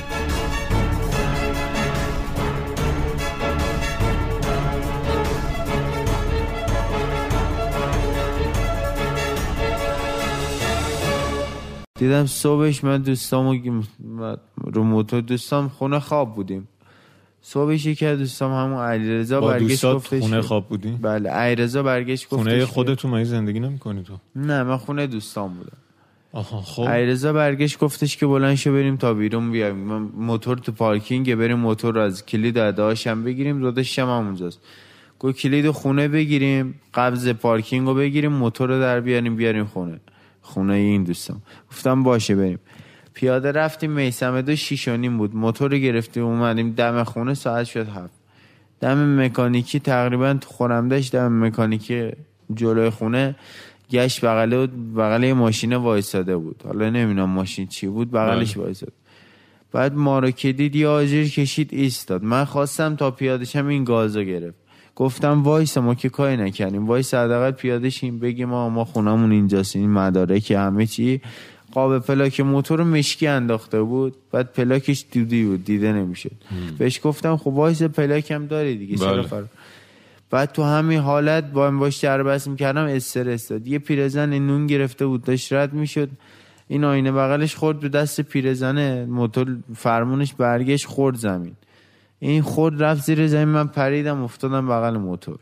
دیدم 11.98 12.26
صبحش 12.26 12.84
من 12.84 13.02
دوستامو 13.02 13.82
رو 14.56 14.82
موتور 14.82 15.20
دوستام 15.20 15.68
خونه 15.68 16.00
خواب 16.00 16.34
بودیم. 16.34 16.68
صبحش 17.40 17.86
یکی 17.86 18.06
از 18.06 18.18
دوستام 18.18 18.52
همون 18.52 18.84
علیرضا 18.84 19.40
با 19.40 19.48
برگشت 19.48 19.68
دوستات 19.68 19.96
گفتش 19.96 20.20
خونه 20.20 20.40
خواب 20.40 20.68
بودی؟ 20.68 20.90
بله 20.90 21.30
علیرضا 21.30 21.82
برگشت 21.82 22.24
گفتش 22.24 22.36
خونه 22.36 22.66
خودتون 22.66 23.10
مگه 23.10 23.24
زندگی 23.24 23.60
نمی‌کنی 23.60 24.02
تو؟ 24.02 24.18
نه 24.36 24.62
من 24.62 24.76
خونه 24.76 25.06
دوستام 25.06 25.54
بودم. 25.54 25.76
آها 26.34 26.60
خب. 26.60 26.82
علیرضا 26.82 27.32
برگشت 27.32 27.78
گفتش 27.78 28.16
که 28.16 28.26
بلند 28.26 28.54
شو 28.54 28.72
بریم 28.72 28.96
تا 28.96 29.14
بیرون 29.14 29.52
بیایم. 29.52 29.76
موتور 30.16 30.58
تو 30.58 30.72
پارکینگ 30.72 31.34
بریم 31.34 31.58
موتور 31.58 31.94
رو 31.94 32.00
از 32.00 32.26
کلید 32.26 32.58
اداشم 32.58 33.24
بگیریم. 33.24 33.60
داداشم 33.60 34.02
هم 34.02 34.08
اونجاست 34.08 34.60
گفت 35.18 35.36
کلید 35.36 35.70
خونه 35.70 36.08
بگیریم 36.08 36.80
قبض 36.94 37.28
پارکینگ 37.28 37.86
رو 37.86 37.94
بگیریم 37.94 38.32
موتور 38.32 38.68
رو 38.68 38.80
در 38.80 39.00
بیاریم 39.00 39.36
بیاریم 39.36 39.64
خونه. 39.64 40.00
خونه 40.42 40.74
این 40.74 41.04
دوستم. 41.04 41.42
گفتم 41.70 42.02
باشه 42.02 42.36
بریم. 42.36 42.58
پیاده 43.14 43.52
رفتیم 43.52 43.90
میسمه 43.90 44.42
دو 44.42 44.56
شیش 44.56 44.88
و 44.88 44.96
نیم 44.96 45.18
بود. 45.18 45.36
موتور 45.36 45.70
رو 45.70 45.76
گرفتیم 45.76 46.24
اومدیم. 46.24 46.72
دم 46.72 47.04
خونه 47.04 47.34
ساعت 47.34 47.66
شد 47.66 47.88
هفت. 47.88 48.14
دم 48.80 49.24
مکانیکی 49.24 49.80
تقریبا 49.80 50.34
تو 50.34 50.48
خورمدش 50.48 51.10
دم 51.10 51.44
مکانیکی 51.44 52.10
جلوی 52.54 52.90
خونه. 52.90 53.36
گشت 53.94 54.24
بغل 54.24 54.66
بغل 54.96 55.24
یه 55.24 55.34
ماشین 55.34 55.72
وایساده 55.72 56.36
بود. 56.36 56.62
حالا 56.64 56.90
نمی‌دونم 56.90 57.30
ماشین 57.30 57.66
چی 57.66 57.86
بود 57.86 58.10
بغلش 58.10 58.56
وایساد 58.56 58.92
بعد 59.72 59.94
ما 59.94 60.18
رو 60.18 60.30
که 60.30 60.52
دید 60.52 60.76
یه 60.76 60.88
آجر 60.88 61.24
کشید 61.24 61.68
ایستاد. 61.72 62.22
من 62.22 62.44
خواستم 62.44 62.96
تا 62.96 63.10
پیادشم 63.10 63.66
این 63.66 63.84
گازو 63.84 64.22
گرفت. 64.22 64.58
گفتم 64.96 65.42
وایسا 65.42 65.80
ما 65.80 65.94
که 65.94 66.08
کاری 66.08 66.36
نکردیم. 66.36 66.86
وایس 66.86 67.14
حداقل 67.14 67.50
پیاده 67.50 67.90
شیم 67.90 68.18
بگیم 68.18 68.48
ما 68.48 68.68
ما 68.68 68.84
خونمون 68.84 69.32
اینجاست 69.32 69.76
این 69.76 69.90
مدارک 69.90 70.50
همه 70.50 70.86
چی. 70.86 71.20
قاب 71.72 71.98
پلاک 71.98 72.40
موتور 72.40 72.82
مشکی 72.82 73.26
انداخته 73.26 73.82
بود. 73.82 74.14
بعد 74.32 74.52
پلاکش 74.52 75.04
دودی 75.12 75.44
بود 75.44 75.64
دیده 75.64 75.92
نمی‌شد. 75.92 76.30
بهش 76.78 77.00
گفتم 77.02 77.36
خب 77.36 77.46
وایس 77.46 77.82
پلاکم 77.82 78.46
داره 78.46 78.74
دیگه 78.74 78.96
چرا 78.96 79.12
بله. 79.12 79.22
فرق 79.22 79.44
بعد 80.34 80.52
تو 80.52 80.62
همین 80.62 81.00
حالت 81.00 81.44
با 81.52 81.70
باش 81.70 81.96
دربست 81.96 82.48
می‌کردم 82.48 82.84
استرس 82.84 83.48
داد. 83.48 83.66
یه 83.66 83.78
پیرزن 83.78 84.38
نون 84.38 84.66
گرفته 84.66 85.06
بود 85.06 85.22
داشت 85.22 85.52
رد 85.52 85.72
می‌شد. 85.72 86.10
این 86.68 86.84
آینه 86.84 87.12
بغلش 87.12 87.54
خورد 87.54 87.80
به 87.80 87.88
دست 87.88 88.20
پیرزنه 88.20 89.06
موتور 89.06 89.56
فرمونش 89.74 90.34
برگشت 90.34 90.86
خورد 90.86 91.16
زمین. 91.16 91.54
این 92.18 92.42
خورد 92.42 92.82
رفت 92.82 93.02
زیر 93.02 93.26
زمین. 93.26 93.48
من 93.48 93.66
پریدم 93.66 94.22
افتادم 94.22 94.68
بغل 94.68 94.96
موتور. 94.96 95.38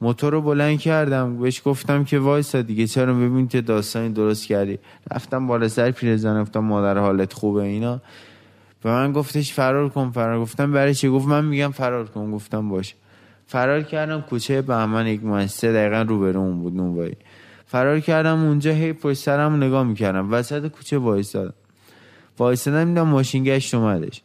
موتور 0.00 0.32
رو 0.32 0.42
بلند 0.42 0.80
کردم 0.80 1.38
بهش 1.38 1.62
گفتم 1.64 2.04
که 2.04 2.18
وایسا 2.18 2.62
دیگه 2.62 2.86
چرا 2.86 3.14
ببین 3.14 3.48
چه 3.48 3.60
داستانی 3.60 4.08
درست 4.08 4.46
کردی. 4.46 4.78
رفتم 5.12 5.46
بالا 5.46 5.68
سر 5.68 5.90
پیرزن 5.90 6.42
گفتم 6.42 6.60
مادر 6.60 6.98
حالت 6.98 7.32
خوبه 7.32 7.62
اینا. 7.62 8.00
به 8.82 8.90
من 8.90 9.12
گفتش 9.12 9.52
فرار 9.52 9.88
کن 9.88 10.10
فرار. 10.10 10.40
گفتم 10.40 10.72
برای 10.72 10.94
چی؟ 10.94 11.08
گفت 11.08 11.28
من 11.28 11.44
میگم 11.44 11.70
فرار 11.70 12.06
کن. 12.06 12.30
گفتم 12.30 12.68
باشه. 12.68 12.94
فرار 13.48 13.82
کردم 13.82 14.20
کوچه 14.20 14.62
بهمن 14.62 15.06
یک 15.06 15.24
مؤسسه 15.24 15.72
دقیقا 15.72 16.02
روبرومون 16.02 16.58
بود 16.58 16.76
نونوایی 16.76 17.16
فرار 17.66 18.00
کردم 18.00 18.44
اونجا 18.44 18.72
هی 18.72 18.92
پشت 18.92 19.18
سرم 19.18 19.56
نگاه 19.56 19.84
می‌کردم. 19.84 20.32
وسط 20.32 20.66
کوچه 20.66 20.98
وایسادم 20.98 21.54
وایسادم 22.38 22.84
دیدم 22.84 23.08
ماشین 23.08 23.44
گشت 23.44 23.74
اومدش. 23.74 24.22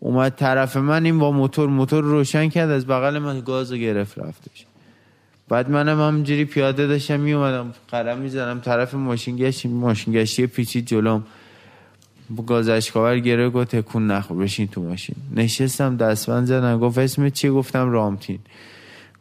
اومد 0.00 0.34
طرف 0.34 0.76
من 0.76 1.04
این 1.04 1.18
با 1.18 1.32
موتور 1.32 1.68
موتور 1.68 2.04
رو 2.04 2.10
روشن 2.10 2.48
کرد 2.48 2.70
از 2.70 2.86
بغل 2.86 3.18
من 3.18 3.40
گاز 3.40 3.72
گرفت 3.72 4.18
رفتش. 4.18 4.66
بعد 5.48 5.70
منم 5.70 6.00
همینجوری 6.00 6.44
پیاده 6.44 6.86
داشتم 6.86 7.20
میومدم 7.20 7.72
قرم 7.88 8.18
می‌زدم 8.18 8.60
طرف 8.60 8.94
ماشین 8.94 9.36
گشت 9.36 9.66
ماشین 9.66 10.14
گشتی 10.14 10.46
پیچید 10.46 10.86
جلوم. 10.86 11.22
با 12.30 12.42
گاز 12.42 12.68
اشکاور 12.68 13.18
گره 13.18 13.50
گفت 13.50 13.76
تکون 13.76 14.06
نخور 14.06 14.36
بشین 14.36 14.66
تو 14.68 14.82
ماشین. 14.82 15.16
نشستم 15.36 15.96
دستبند 15.96 16.46
زدم 16.46 16.78
گفت 16.78 16.98
اسمت 16.98 17.32
چی؟ 17.32 17.50
گفتم 17.50 17.90
رامتین. 17.90 18.38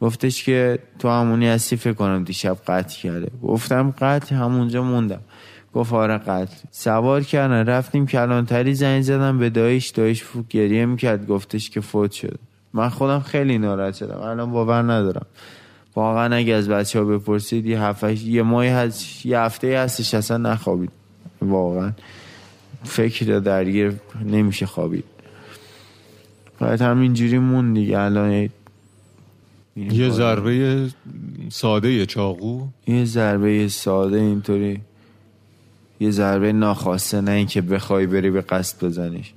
گفتش 0.01 0.43
که 0.43 0.79
تو 0.99 1.09
همونی 1.09 1.47
هستی 1.47 1.75
فکر 1.75 1.93
کنم 1.93 2.23
دیشب 2.23 2.57
قطع 2.67 2.97
کرده. 2.97 3.31
گفتم 3.43 3.93
قطع 3.99 4.35
همونجا 4.35 4.83
موندم. 4.83 5.21
گفت 5.73 5.93
آره 5.93 6.17
قطع. 6.17 6.55
سوار 6.71 7.23
کردن 7.23 7.65
رفتیم 7.65 8.07
کلانتری 8.07 8.73
زنگ 8.73 9.01
زدم 9.01 9.37
به 9.37 9.49
دایش 9.49 9.87
دایش 9.87 10.23
گریه 10.49 10.85
می‌کرد 10.85 11.27
گفتش 11.27 11.69
که 11.69 11.81
فوت 11.81 12.11
شد. 12.11 12.39
من 12.73 12.89
خودم 12.89 13.19
خیلی 13.19 13.57
ناراحت 13.57 13.95
شدم 13.95 14.19
الان 14.19 14.51
باور 14.51 14.81
ندارم. 14.81 15.25
واقعا 15.95 16.35
اگه 16.35 16.53
از 16.53 16.69
بچه 16.69 16.99
ها 16.99 17.05
بپرسید 17.05 17.65
یه 17.65 17.95
یه 18.25 18.43
ماهی 18.43 18.69
هست 18.69 19.25
یه 19.25 19.39
هفته 19.39 19.79
هستش 19.79 20.13
اصلا 20.13 20.37
نخوابید. 20.37 20.91
واقعا. 21.41 21.91
فکر 22.83 23.39
درگیر 23.39 23.93
نمیشه 24.25 24.65
خوابید. 24.65 25.03
بعد 26.59 26.81
همینجوری 26.81 27.38
مون 27.38 27.74
دیگه. 27.74 28.00
الان 28.00 28.50
یه 29.75 30.09
ضربه 30.09 30.88
ساده 31.50 32.05
چاقو. 32.05 32.67
یه 32.88 33.05
ضربه 33.05 33.67
ساده 33.67 34.17
اینطوری. 34.17 34.81
یه 36.00 36.12
ضربه 36.12 36.51
ناخواسته 36.51 37.21
نه 37.21 37.31
اینکه 37.31 37.62
بخوای 37.62 38.05
بری 38.05 38.29
به 38.29 38.41
قصد 38.41 38.86
بزنیش. 38.86 39.33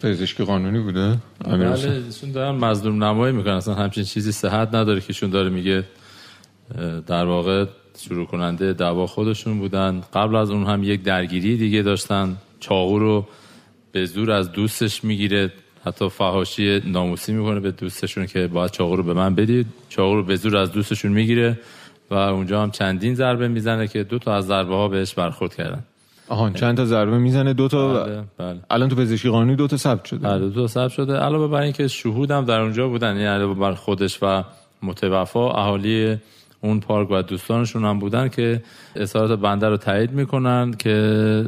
پزشک 0.00 0.40
قانونی 0.40 0.80
بوده؟ 0.80 1.16
بله؟ 1.44 2.02
ایشون 2.06 2.32
دارن 2.32 2.58
مظلوم 2.58 3.04
نمایی 3.04 3.34
می‌کنن. 3.36 3.52
اصلا 3.52 3.74
همچین 3.74 4.04
چیزی 4.04 4.32
صحت 4.32 4.74
نداره 4.74 5.00
که 5.00 5.06
ایشون 5.08 5.30
داره 5.30 5.50
میگه 5.50 5.84
در 7.06 7.24
واقع 7.24 7.66
شروع 7.98 8.26
کننده 8.26 8.72
دعوا 8.72 9.06
خودشون 9.06 9.58
بودن. 9.58 10.02
قبل 10.14 10.36
از 10.36 10.50
اون 10.50 10.66
هم 10.66 10.82
یک 10.82 11.02
درگیری 11.02 11.56
دیگه 11.56 11.82
داشتن. 11.82 12.36
چاقو 12.60 12.98
رو 12.98 13.26
به 13.92 14.04
زور 14.04 14.30
از 14.30 14.52
دوستش 14.52 15.04
می‌گیره. 15.04 15.52
حتی 15.84 16.08
فهاشی 16.08 16.80
ناموسی 16.86 17.32
می‌کنه 17.32 17.60
به 17.60 17.70
دوستشون 17.70 18.26
که 18.26 18.46
باید 18.46 18.70
چاقو 18.70 18.96
رو 18.96 19.02
به 19.02 19.14
من 19.14 19.34
بدید. 19.34 19.66
چاقو 19.88 20.14
رو 20.14 20.22
به 20.22 20.36
زور 20.36 20.56
از 20.56 20.72
دوستشون 20.72 21.12
می‌گیره 21.12 21.58
و 22.10 22.14
اونجا 22.14 22.62
هم 22.62 22.70
چندین 22.70 23.14
ضربه 23.14 23.48
می‌زنه 23.48 23.88
که 23.88 24.02
دو 24.04 24.18
تا 24.18 24.34
از 24.34 24.46
ضربه 24.46 24.74
ها 24.74 24.88
بهش 24.88 25.14
برخورد 25.14 25.54
کردن. 25.54 25.82
آهان 26.28 26.52
چند 26.52 26.76
تا 26.76 26.84
ضربه 26.84 27.18
می‌زنه؟ 27.18 27.52
دو 27.52 27.68
تا 27.68 28.04
بله 28.04 28.22
بله. 28.38 28.60
الان 28.70 28.88
تو 28.88 28.96
پزشکی 28.96 29.28
قانونی 29.28 29.56
دو 29.56 29.66
تا 29.66 29.76
ثبت 29.76 30.04
شده. 30.04 30.28
بله 30.28 30.48
دو 30.48 30.60
تا 30.60 30.66
ثبت 30.66 30.90
شده. 30.90 31.16
علاوه 31.16 31.48
بر 31.48 31.60
اینکه 31.60 31.88
شهود 31.88 32.30
هم 32.30 32.44
در 32.44 32.60
اونجا 32.60 32.88
بودن 32.88 33.16
یعنی 33.16 33.26
علاوه 33.26 33.54
بر 33.54 33.74
خودش 33.74 34.18
و 34.22 34.44
متوفا 34.82 35.50
اهالی 35.50 36.16
اون 36.60 36.80
پارک 36.80 37.08
و 37.10 37.22
دوستانشون 37.22 37.84
هم 37.84 37.98
بودن 37.98 38.28
که 38.28 38.62
اظهارات 38.96 39.40
بنده 39.40 39.68
رو 39.68 39.76
تایید 39.76 40.12
می‌کنن 40.12 40.74
که 40.78 41.44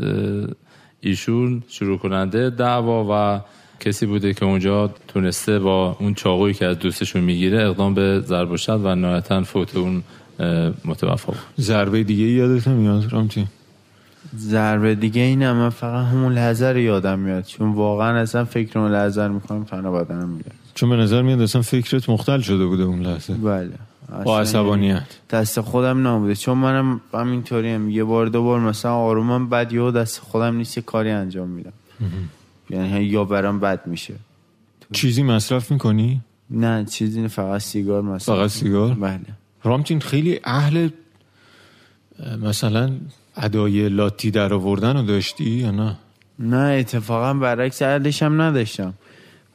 ایشون 1.03 1.63
شروع 1.69 1.99
کننده 1.99 2.51
دعوا 2.51 3.07
و 3.11 3.41
کسی 3.81 4.07
بوده 4.07 4.35
که 4.35 4.45
اونجا 4.45 4.91
تونسته 5.09 5.59
با 5.59 5.97
اون 6.01 6.15
چاقویی 6.15 6.55
که 6.55 6.67
از 6.67 6.79
دوستشون 6.79 7.23
می‌گیره 7.23 7.63
اقدام 7.63 7.95
به 7.95 8.21
ضرب 8.21 8.51
و 8.51 8.57
شد 8.57 8.81
و 8.85 8.95
نهایتا 8.95 9.43
فوت 9.43 9.77
اون 9.77 10.03
متوفا 10.85 11.33
بود. 11.33 11.65
ضربه 11.65 12.03
دیگه 12.03 12.25
یادت 12.25 12.69
نمیاد 12.69 13.13
رامتی 13.13 13.47
ضربه 14.37 14.95
دیگه 14.95 15.23
اینه 15.23 15.53
من 15.53 15.69
فقط 15.69 16.07
همون 16.07 16.33
لحظه 16.33 16.67
رو 16.67 16.79
یادم 16.79 17.19
میاد. 17.19 17.45
چون 17.45 17.73
واقعا 17.73 18.19
اصلا 18.19 18.45
فکر 18.45 18.79
اون 18.79 18.93
لحظه 18.93 19.23
رو 19.23 19.33
می‌کنم 19.33 19.65
تنها 19.65 19.93
بدنم 20.05 20.29
میگه 20.29 20.51
چون 20.75 20.91
به 20.91 20.97
نظر 20.97 21.23
میاد 21.23 21.41
اصلا 21.41 21.63
فکرت 21.63 22.11
مختل 22.11 22.41
شده 22.41 22.67
بوده 22.67 22.83
اون 22.83 23.03
لحظه. 23.03 23.35
بله. 23.35 23.71
با 24.25 24.41
اصلا 24.41 24.61
عصبانیت. 24.61 25.03
دست 25.31 25.61
خودم 25.61 26.09
نبوده. 26.09 26.35
چون 26.35 26.59
منم 26.59 27.01
همینطوری 27.15 27.73
هم 27.73 27.91
یه 27.91 28.05
بار 28.05 28.27
دو 28.27 28.43
بار 28.43 28.61
مثلا 28.61 28.95
آرومم 28.95 29.49
بد 29.49 29.73
یهو 29.73 29.91
دست 29.91 30.19
خودم 30.19 30.57
نیست 30.57 30.77
یه 30.77 30.83
کاری 30.83 31.11
انجام 31.11 31.49
میدم. 31.49 31.73
یعنی 32.71 33.05
یا 33.05 33.25
برام 33.25 33.61
بد 33.61 33.87
میشه. 33.87 34.15
چیزی 34.93 35.23
مصرف 35.23 35.71
می‌کنی؟ 35.71 36.21
نه 36.51 36.85
چیزی 36.85 37.23
نه، 37.23 37.29
فقط 37.29 37.61
سیگار 37.61 38.03
مثلا 38.03 38.37
فقط 38.37 38.51
سیگار؟ 38.51 38.95
بله. 38.95 39.21
رامتین 39.65 40.01
خیلی 40.01 40.41
اهل 40.45 40.89
اه، 42.19 42.37
مثلا 42.37 42.93
ادای 43.37 43.89
لاتی 43.89 44.31
در 44.31 44.55
آوردن 44.55 44.97
رو 44.97 45.03
داشتی 45.03 45.45
یا 45.45 45.71
نه؟ 45.71 45.97
نه 46.39 46.77
اتفاقا 46.81 47.35
برعکس 47.35 47.83
اهلش 47.83 48.23
هم 48.23 48.43
نداشتم. 48.43 48.95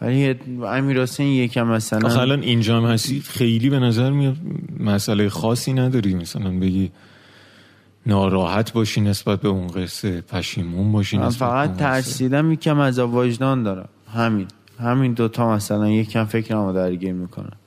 ولی 0.01 0.35
امیر 0.65 1.01
حسین 1.01 1.27
یکم 1.27 1.67
مثلا 1.67 2.07
آخه 2.07 2.19
الان 2.19 2.41
اینجا 2.41 2.77
هم 2.77 2.85
هستی 2.85 3.21
خیلی 3.21 3.69
به 3.69 3.79
نظر 3.79 4.11
میاد 4.11 4.35
مسئله 4.79 5.29
خاصی 5.29 5.73
نداری. 5.73 6.13
مثلا 6.13 6.59
بگی 6.59 6.91
ناراحت 8.05 8.73
باشی 8.73 9.01
نسبت 9.01 9.41
به 9.41 9.47
اون 9.47 9.67
قصه 9.67 10.21
پشیمون 10.21 10.91
باشی 10.91 11.17
نسبت 11.17 11.49
فقط. 11.49 11.77
ترسیدم 11.77 12.51
یکم 12.51 12.79
از 12.79 12.99
وجدان 12.99 13.63
دارم. 13.63 13.89
همین. 14.13 14.47
همین 14.79 15.13
دوتا 15.13 15.55
مثلا 15.55 15.89
یکم 15.89 16.25
فکرم 16.25 16.65
رو 16.65 16.73
درگیر 16.73 17.13
می‌کنم 17.13 17.57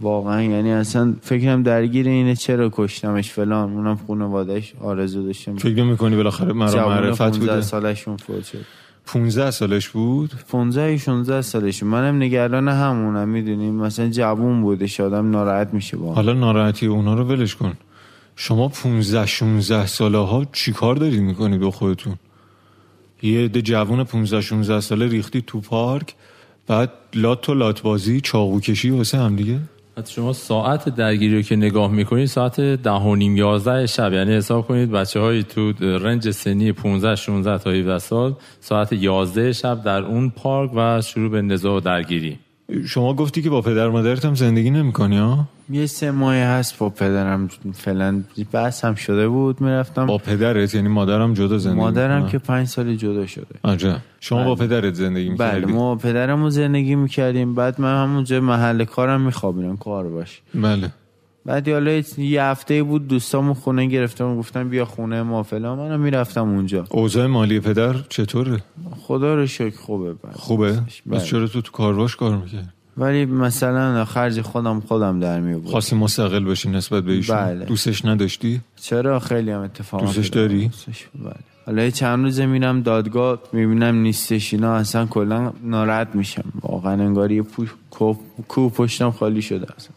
واقعا 0.00 0.42
یعنی 0.42 0.72
اصلا 0.72 1.14
فکرم 1.22 1.62
درگیر 1.62 2.08
اینه 2.08 2.36
چرا 2.36 2.70
کشتمش 2.72 3.30
فلان. 3.30 3.72
اونم 3.72 3.98
خانوادهش 4.06 4.72
آرزو 4.80 5.26
داشتم. 5.26 5.56
فکر 5.56 5.82
می‌کنی 5.82 6.16
بالاخره 6.16 6.52
مرا 6.52 6.88
معرفت 6.88 7.18
15 7.18 7.38
بوده 7.38 7.60
سالشون 7.60 8.16
فوت 8.16 8.44
شد. 8.44 8.64
15 9.06 9.50
سالش 9.50 9.88
بود؟ 9.88 10.30
15 10.48 10.96
16 10.98 11.42
سالشون 11.42 11.88
منم 11.88 12.22
نگران 12.22 12.68
همونم 12.68 13.28
می‌دونیم 13.28 13.74
مثلا 13.74 14.08
جوون 14.08 14.62
بودش 14.62 15.00
آدم 15.00 15.30
ناراحت 15.30 15.74
میشه 15.74 15.96
با. 15.96 16.14
حالا 16.14 16.32
ناراحتی 16.32 16.86
اونا 16.86 17.14
رو 17.14 17.24
ولش 17.24 17.54
کن. 17.54 17.72
شما 18.36 18.68
15 18.68 19.26
16 19.26 19.86
ساله 19.86 20.18
ها 20.18 20.44
چی 20.52 20.72
کار 20.72 20.96
دارید 20.96 21.20
می‌کنید 21.20 21.60
با 21.60 21.70
خودتون؟ 21.70 22.16
یه 23.22 23.44
عده 23.44 23.62
جوون 23.62 24.04
15 24.04 24.40
16 24.40 24.80
ساله 24.80 25.08
ریختی 25.08 25.42
تو 25.46 25.60
پارک 25.60 26.14
بعد 26.66 26.92
لات 27.14 27.48
و 27.48 27.54
لات 27.54 27.82
بازی 27.82 28.20
چاقو 28.20 28.60
کشی 28.60 28.90
واسه 28.90 29.18
هم 29.18 29.36
دیگه؟ 29.36 29.58
شما 30.04 30.32
ساعت 30.32 30.88
درگیری 30.88 31.36
رو 31.36 31.42
که 31.42 31.56
نگاه 31.56 31.90
می‌کنید 31.90 32.26
ساعت 32.26 32.60
ده 32.60 32.90
و 32.90 33.14
نیم 33.14 33.36
یازده 33.36 33.86
شب. 33.86 34.12
یعنی 34.12 34.34
حساب 34.34 34.66
کنید 34.66 34.90
بچه 34.90 35.20
های 35.20 35.42
تو 35.42 35.72
رنج 35.80 36.30
سنی 36.30 36.72
15 36.72 37.16
16 37.16 37.58
تا 37.58 37.70
17 37.70 37.98
سال 37.98 38.34
ساعت 38.60 38.92
11 38.92 39.52
شب 39.52 39.82
در 39.84 40.02
اون 40.02 40.30
پارک 40.30 40.70
و 40.74 41.00
شروع 41.02 41.30
به 41.30 41.42
نزاع 41.42 41.76
و 41.76 41.80
درگیری. 41.80 42.38
شما 42.86 43.14
گفتی 43.14 43.42
که 43.42 43.50
با 43.50 43.60
پدر 43.60 43.88
مادرت 43.88 44.24
هم 44.24 44.34
زندگی 44.34 44.70
نمی‌کنی 44.70 45.18
ها 45.18 45.44
یه 45.70 45.86
سه 45.86 46.10
ماه 46.10 46.34
هست 46.34 46.78
با 46.78 46.88
پدرم 46.88 47.48
فعلا 47.74 48.22
بحث 48.52 48.84
هم 48.84 48.94
شده 48.94 49.28
بود 49.28 49.60
می‌رفتم. 49.60 50.06
با 50.06 50.18
پدرت؟ 50.18 50.74
یعنی 50.74 50.88
مادرم 50.88 51.34
جدا 51.34 51.58
زندگی 51.58 51.80
مادرم 51.80 52.16
می‌کنه؟ 52.16 52.32
که 52.32 52.38
پنج 52.38 52.66
سال 52.66 52.94
جدا 52.94 53.26
شده. 53.26 53.54
عجب 53.64 53.96
شما 54.20 54.44
با 54.44 54.54
پدرت 54.54 54.94
زندگی 54.94 55.30
بله 55.30 55.54
می‌کردی؟ 55.54 55.72
ما 55.72 55.94
با 55.94 56.00
پدرمو 56.00 56.50
زندگی 56.50 56.94
می‌کردیم. 56.94 57.54
بعد 57.54 57.80
من 57.80 58.02
همونجا 58.02 58.40
محل 58.40 58.84
کارم 58.84 59.20
میخوابیدم. 59.20 59.76
کار 59.76 60.08
باش. 60.08 60.40
بله. 60.54 60.90
بعد 61.46 61.68
حالا 61.68 62.02
یه 62.18 62.42
هفته 62.42 62.82
بود 62.82 63.08
دوستامو 63.08 63.54
خونه 63.54 63.86
گرفتم 63.86 64.36
گفتم 64.36 64.68
بیا 64.68 64.84
خونه 64.84 65.22
ما 65.22 65.42
فلان 65.42 65.78
منم 65.78 66.00
می‌رفتم 66.00 66.48
اونجا 66.48 66.84
اوضاع 66.90 67.26
مالی 67.26 67.60
پدر 67.60 67.94
چطوره 68.08 68.60
خدا 69.00 69.34
رو 69.34 69.46
شکر 69.46 69.76
خوبه 69.76 70.12
بعد. 70.12 70.34
خوبه 70.36 70.72
بله. 70.72 71.18
پس 71.18 71.24
چرا 71.24 71.48
تو 71.48 71.60
تو 71.60 71.72
کارواش 71.72 72.16
کار 72.16 72.36
می‌کرد 72.36 72.72
ولی 72.96 73.26
مثلا 73.26 74.04
خرج 74.04 74.40
خودم 74.40 74.80
خودم 74.80 75.20
در 75.20 75.40
می 75.40 75.54
آوردم. 75.54 75.70
خواستی 75.70 75.96
مستقل 75.96 76.44
بشی 76.44 76.68
نسبت 76.70 77.04
به 77.04 77.12
ایشون 77.12 77.36
بله. 77.36 77.64
دوستش 77.64 78.04
نداشتی 78.04 78.60
چرا 78.80 79.18
خیلی 79.18 79.50
هم 79.50 79.60
اتفاق 79.60 80.00
دوستش. 80.00 80.28
داری؟ 80.28 80.68
دوستش 80.68 81.06
بله 81.14 81.34
حالا 81.66 81.90
چند 81.90 82.24
روزه 82.24 82.46
میرم 82.46 82.82
دادگاه 82.82 83.38
می‌بینم 83.52 83.94
نیستش 83.94 84.54
اینا 84.54 84.74
اصلا 84.74 85.06
کلا 85.06 85.52
ناراحت 85.62 86.08
میشم 86.14 86.44
واقعا 86.60 86.92
انگار 86.92 87.32
یه 87.32 87.42
پوش 87.42 87.68
کو, 87.90 88.14
کو 88.48 88.68
پشتم 88.68 89.10
خالی 89.10 89.42
شده 89.42 89.66
اصلا 89.76 89.95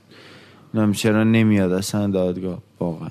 نم 0.74 0.94
چرا 0.94 1.24
نمیاد 1.24 1.72
اصلا 1.72 2.08
دادگاه 2.08 2.60
واقعا. 2.80 3.10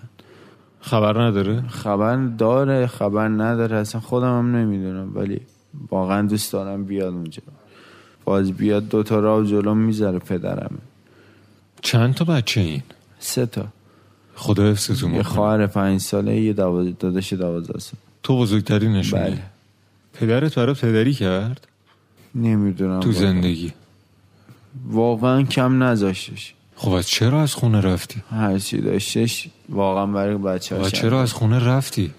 خبر 0.80 1.22
نداره؟ 1.22 1.62
خبر 1.68 2.16
داره 2.26 2.86
خبر 2.86 3.28
نداره 3.28 3.76
اصلا 3.76 4.00
خودم 4.00 4.38
هم 4.38 4.56
نمی‌دونم 4.56 5.12
ولی 5.14 5.40
واقعا 5.90 6.22
دوست 6.22 6.52
دارم 6.52 6.84
بیاد 6.84 7.14
اونجا. 7.14 7.42
باز 8.24 8.52
بیاد 8.52 8.88
دوتا 8.88 9.20
راه 9.20 9.46
جلو 9.46 9.74
می‌ذاره 9.74 10.18
پدرم. 10.18 10.78
چند 11.82 12.14
تا 12.14 12.24
بچه 12.24 12.60
این؟ 12.60 12.82
سه 13.18 13.46
تا. 13.46 13.66
خدا 14.34 14.70
حفظتون 14.70 15.14
یه. 15.14 15.22
خواهر 15.22 15.66
پنج 15.66 16.00
ساله 16.00 16.40
یه 16.40 16.52
دواز... 16.52 16.86
داداش 16.98 17.32
دوازده 17.32 17.78
ساله. 17.78 18.02
تو 18.22 18.38
بزرگتری 18.38 18.88
نشونی 18.88 19.22
بله. 19.22 19.42
پدرت 20.12 20.54
برات 20.54 20.80
پدری 20.84 21.14
کرد؟ 21.14 21.66
نمی‌دونم. 22.34 23.00
تو 23.00 23.12
زندگی. 23.12 23.72
واقعا 24.90 25.42
کم 25.42 25.82
نذاشتش. 25.82 26.54
خب 26.80 26.92
از 26.92 27.08
چرا 27.08 27.42
از 27.42 27.54
خونه 27.54 27.80
رفتی؟ 27.80 28.22
هر 28.30 28.58
چی 28.58 28.80
داشتش 28.80 29.48
واقعا 29.68 30.06
برای 30.06 30.36
بچه 30.36 30.76
و 30.76 30.90
چرا 30.90 31.22
از 31.22 31.32
خونه 31.32 31.58
رفتی؟ 31.58 32.10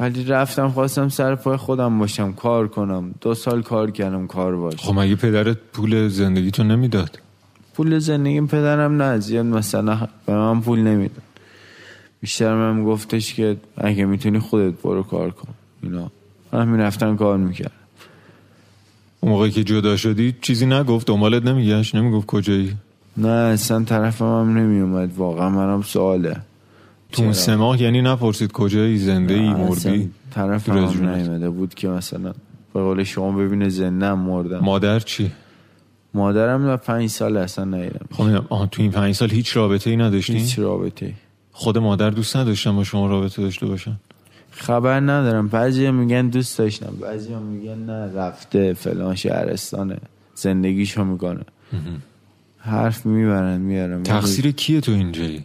ولی 0.00 0.24
رفتم 0.24 0.70
خواستم 0.70 1.08
سر 1.08 1.34
پای 1.34 1.56
خودم 1.56 1.98
باشم 1.98 2.32
کار 2.32 2.68
کنم. 2.68 3.14
دو 3.20 3.34
سال 3.34 3.62
کار 3.62 3.90
کردم 3.90 4.26
کار 4.26 4.56
باش. 4.56 4.74
خب 4.76 4.94
مگه 4.94 5.16
پدرت 5.16 5.56
پول 5.72 6.08
زندگی 6.08 6.50
تو 6.50 6.64
نمی‌داد؟ 6.64 7.18
پول 7.74 7.98
زندگیم 7.98 8.46
پدرم 8.46 9.02
نه 9.02 9.18
زیاد 9.18 9.46
مثلا 9.46 10.08
به 10.26 10.34
من 10.34 10.60
پول 10.60 10.78
نمیدن 10.80 11.22
بیشتر 12.20 12.54
من 12.54 12.84
گفتش 12.84 13.34
که 13.34 13.56
اگه 13.76 14.04
می‌تونی 14.04 14.38
خودت 14.38 14.74
برو 14.82 15.02
کار 15.02 15.30
کن. 15.30 15.54
اینا. 15.82 16.10
من 16.52 16.68
می‌رفتم 16.68 17.16
کار 17.16 17.36
می‌کرد 17.36 17.72
اون 19.20 19.32
موقعی 19.32 19.50
که 19.50 19.64
جدا 19.64 19.96
شدی 19.96 20.34
چیزی 20.40 20.66
نگفت؟ 20.66 21.06
دنبالت 21.06 21.42
نمیگشت؟ 21.42 21.94
نمی‌گفت 21.94 22.26
کجایی؟ 22.26 22.76
نه 23.16 23.28
اصلا 23.28 23.84
طرفم 23.84 24.24
هم 24.24 24.58
نمیومد 24.58 25.16
واقعا 25.16 25.48
منم 25.48 25.82
سواله. 25.82 26.36
تو؟ 27.12 27.32
سه 27.32 27.56
ماه 27.56 27.82
یعنی 27.82 28.02
نپرسید 28.02 28.52
کجایی؟ 28.52 28.98
زنده 28.98 29.34
ای 29.34 29.50
مردی 29.50 30.10
طرف 30.30 30.68
هم. 30.68 31.08
نیومده 31.08 31.50
بود 31.50 31.74
که 31.74 31.88
مثلا 31.88 32.32
به 32.74 32.80
قول 32.80 33.04
شما 33.04 33.32
ببینه 33.32 33.68
زنده 33.68 34.14
مردم. 34.14 34.58
مادر 34.58 35.00
چی؟ 35.00 35.30
مادرم 36.14 36.76
پنج 36.76 37.10
سال 37.10 37.36
اصلا 37.36 37.64
نیدم 37.64 38.06
خب 38.12 38.44
آها 38.48 38.66
تو 38.66 38.82
این 38.82 38.90
پنج 38.90 39.14
سال 39.14 39.30
هیچ 39.30 39.56
رابطه 39.56 39.90
ای 39.90 39.96
نداشتی؟ 39.96 40.32
هیچ 40.32 40.58
رابطه 40.58 41.12
خود 41.52 41.78
مادر 41.78 42.10
دوست 42.10 42.36
نداشتن 42.36 42.76
با 42.76 42.84
شما 42.84 43.06
رابطه 43.06 43.42
داشته 43.42 43.66
باشن؟ 43.66 43.96
خبر 44.50 45.00
ندارم. 45.00 45.48
بعضی 45.48 45.90
میگن 45.90 46.28
دوست 46.28 46.58
داشتم. 46.58 46.92
بعضی 47.00 47.34
میگن 47.34 47.78
نه 47.78 48.12
رفته 48.14 48.74
فلان 48.74 49.14
شهرستانه. 49.14 49.96
زندگیشو 50.34 51.04
می‌کنه. 51.04 51.44
حرف 52.64 53.06
می‌برن 53.06 53.60
میارن. 53.60 54.02
تقصیر 54.02 54.50
کیه 54.50 54.80
تو 54.80 54.92
اینجایی؟ 54.92 55.44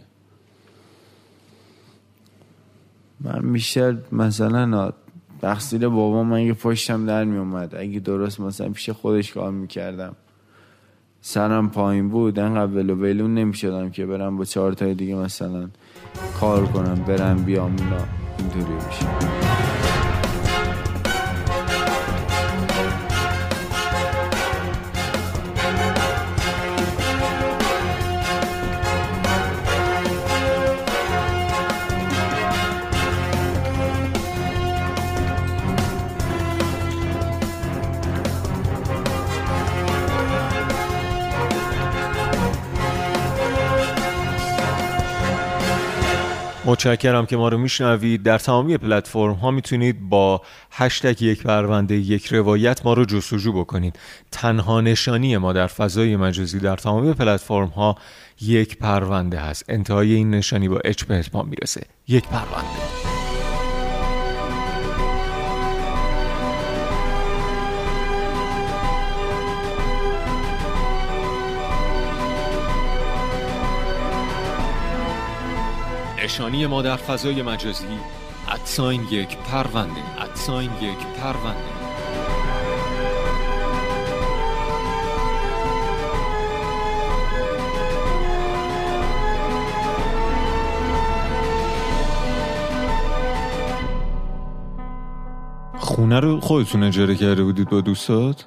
من 3.20 3.52
بیشتر 3.52 3.96
مثلا 4.12 4.92
تقصیر 5.42 5.88
بابا 5.88 6.24
من 6.24 6.36
اگه 6.36 6.52
پشتم 6.52 7.06
در 7.06 7.24
میومد 7.24 7.74
اگه 7.74 8.00
درست 8.00 8.40
مثلا 8.40 8.68
پیش 8.68 8.90
خودش 8.90 9.32
کار 9.32 9.50
می‌کردم. 9.50 10.16
سرم 11.20 11.70
پایین 11.70 12.08
بود 12.08 12.38
انقدر 12.38 12.72
ولو 12.72 12.94
ولون 12.94 13.34
نمی‌شدم 13.34 13.90
که 13.90 14.06
برم 14.06 14.36
با 14.36 14.44
چهار 14.44 14.72
تای 14.72 14.94
دیگه 14.94 15.14
مثلا 15.14 15.68
کار 16.40 16.66
کنم 16.66 16.94
برم 16.94 17.36
بیام 17.44 17.76
اینا. 17.78 18.04
اینطوری 18.38 18.74
بشه 18.74 19.77
متشکرم 46.68 47.26
که 47.26 47.36
ما 47.36 47.48
رو 47.48 47.58
میشنوید. 47.58 48.22
در 48.22 48.38
تمامی 48.38 48.76
پلتفرم 48.76 49.32
ها 49.32 49.50
می‌تونید 49.50 50.08
با 50.08 50.42
هشتگ 50.70 51.22
یک 51.22 51.42
پرونده 51.42 51.94
یک 51.94 52.26
روایت 52.26 52.86
ما 52.86 52.92
رو 52.92 53.04
جستجو 53.04 53.52
بکنید. 53.52 53.98
تنها 54.32 54.80
نشانی 54.80 55.36
ما 55.36 55.52
در 55.52 55.66
فضای 55.66 56.16
مجازی 56.16 56.58
در 56.58 56.76
تمامی 56.76 57.12
پلتفرم 57.12 57.68
ها 57.68 57.96
یک 58.40 58.78
پرونده 58.78 59.38
هست. 59.38 59.64
انتهای 59.68 60.14
این 60.14 60.30
نشانی 60.30 60.68
با 60.68 60.78
اچ 60.84 61.04
به 61.04 61.18
اتمام 61.18 61.48
می‌رسه. 61.48 61.82
یک 62.08 62.24
پرونده. 62.28 63.17
نشانی 76.28 76.66
ما 76.66 76.82
در 76.82 76.96
فضای 76.96 77.42
مجازی 77.42 77.86
ادساین 78.48 79.02
یک 79.10 79.36
پرونده 79.36 80.22
ادساین 80.22 80.70
یک 80.82 81.06
پرونده 81.20 81.58
خونه 95.78 96.20
رو 96.20 96.40
خودتون 96.40 96.82
اجاره 96.82 97.14
کرده 97.14 97.44
بودید 97.44 97.68
با 97.68 97.80
دوستات؟ 97.80 98.46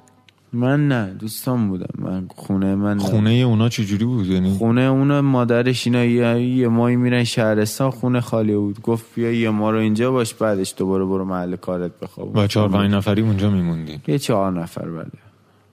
من 0.53 0.87
نه 0.87 1.13
دوستان 1.19 1.67
بودم. 1.69 1.93
من 1.97 2.27
خونه 2.35 2.75
من 2.75 2.97
خونه 2.97 3.29
اونا 3.29 3.69
چجوری 3.69 4.05
بود؟ 4.05 4.27
یعنی 4.27 4.57
خونه 4.57 4.81
اونا 4.81 5.21
مادرش 5.21 5.87
اینا 5.87 6.05
یه, 6.05 6.41
یه 6.43 6.67
ماهی 6.67 6.95
میرن 6.95 7.23
شهرستان 7.23 7.89
خونه 7.91 8.21
خالی 8.21 8.55
بود. 8.55 8.81
گفت 8.81 9.05
بیا 9.15 9.31
یه 9.31 9.49
ما 9.49 9.71
رو 9.71 9.77
اینجا 9.79 10.11
باش 10.11 10.33
بعدش 10.33 10.73
دوباره 10.77 11.05
برو 11.05 11.25
محل 11.25 11.55
کارت 11.55 11.99
بخواب 11.99 12.37
و 12.37 12.47
چهار 12.47 12.69
پنج 12.69 12.91
نفری 12.91 13.21
اونجا 13.21 13.49
میموندین 13.49 13.99
یه 14.07 14.19
چهار 14.19 14.51
نفر 14.51 14.89
بله. 14.89 15.11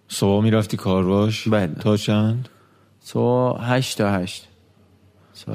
صبح 0.08 0.44
می‌رفتی 0.44 0.76
کار 0.76 1.04
باش 1.04 1.48
بله. 1.48 1.74
تا 1.80 1.96
چند؟ 1.96 2.48
صبح 3.00 3.58
هشت 3.62 3.98
تا 3.98 4.10
هشت. 4.10 4.48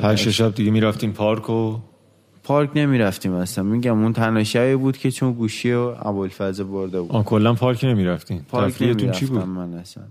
هشت 0.03 0.29
شب 0.29 0.55
دیگه 0.55 0.71
می‌رفتین 0.71 1.13
پارک 1.13 1.49
و 1.49 1.79
پارک 2.43 2.69
نمی‌رفتیم 2.75 3.33
اصلا. 3.33 3.63
میگم 3.63 4.01
اون 4.01 4.13
تنها 4.13 4.43
شبی 4.43 4.75
بود 4.75 4.97
که 4.97 5.11
چون 5.11 5.33
گوشی 5.33 5.71
و 5.71 5.79
ابوالفضل 5.79 6.63
برده 6.63 7.01
بود. 7.01 7.11
آه 7.11 7.25
کلا 7.25 7.53
پارک 7.53 7.85
نمی‌رفتین 7.85 8.41
پارک 8.49 8.81
نمی‌رفتم 8.81 9.11
چی 9.11 9.25
بود؟ 9.25 9.43
من 9.43 9.73
اصلا. 9.73 10.03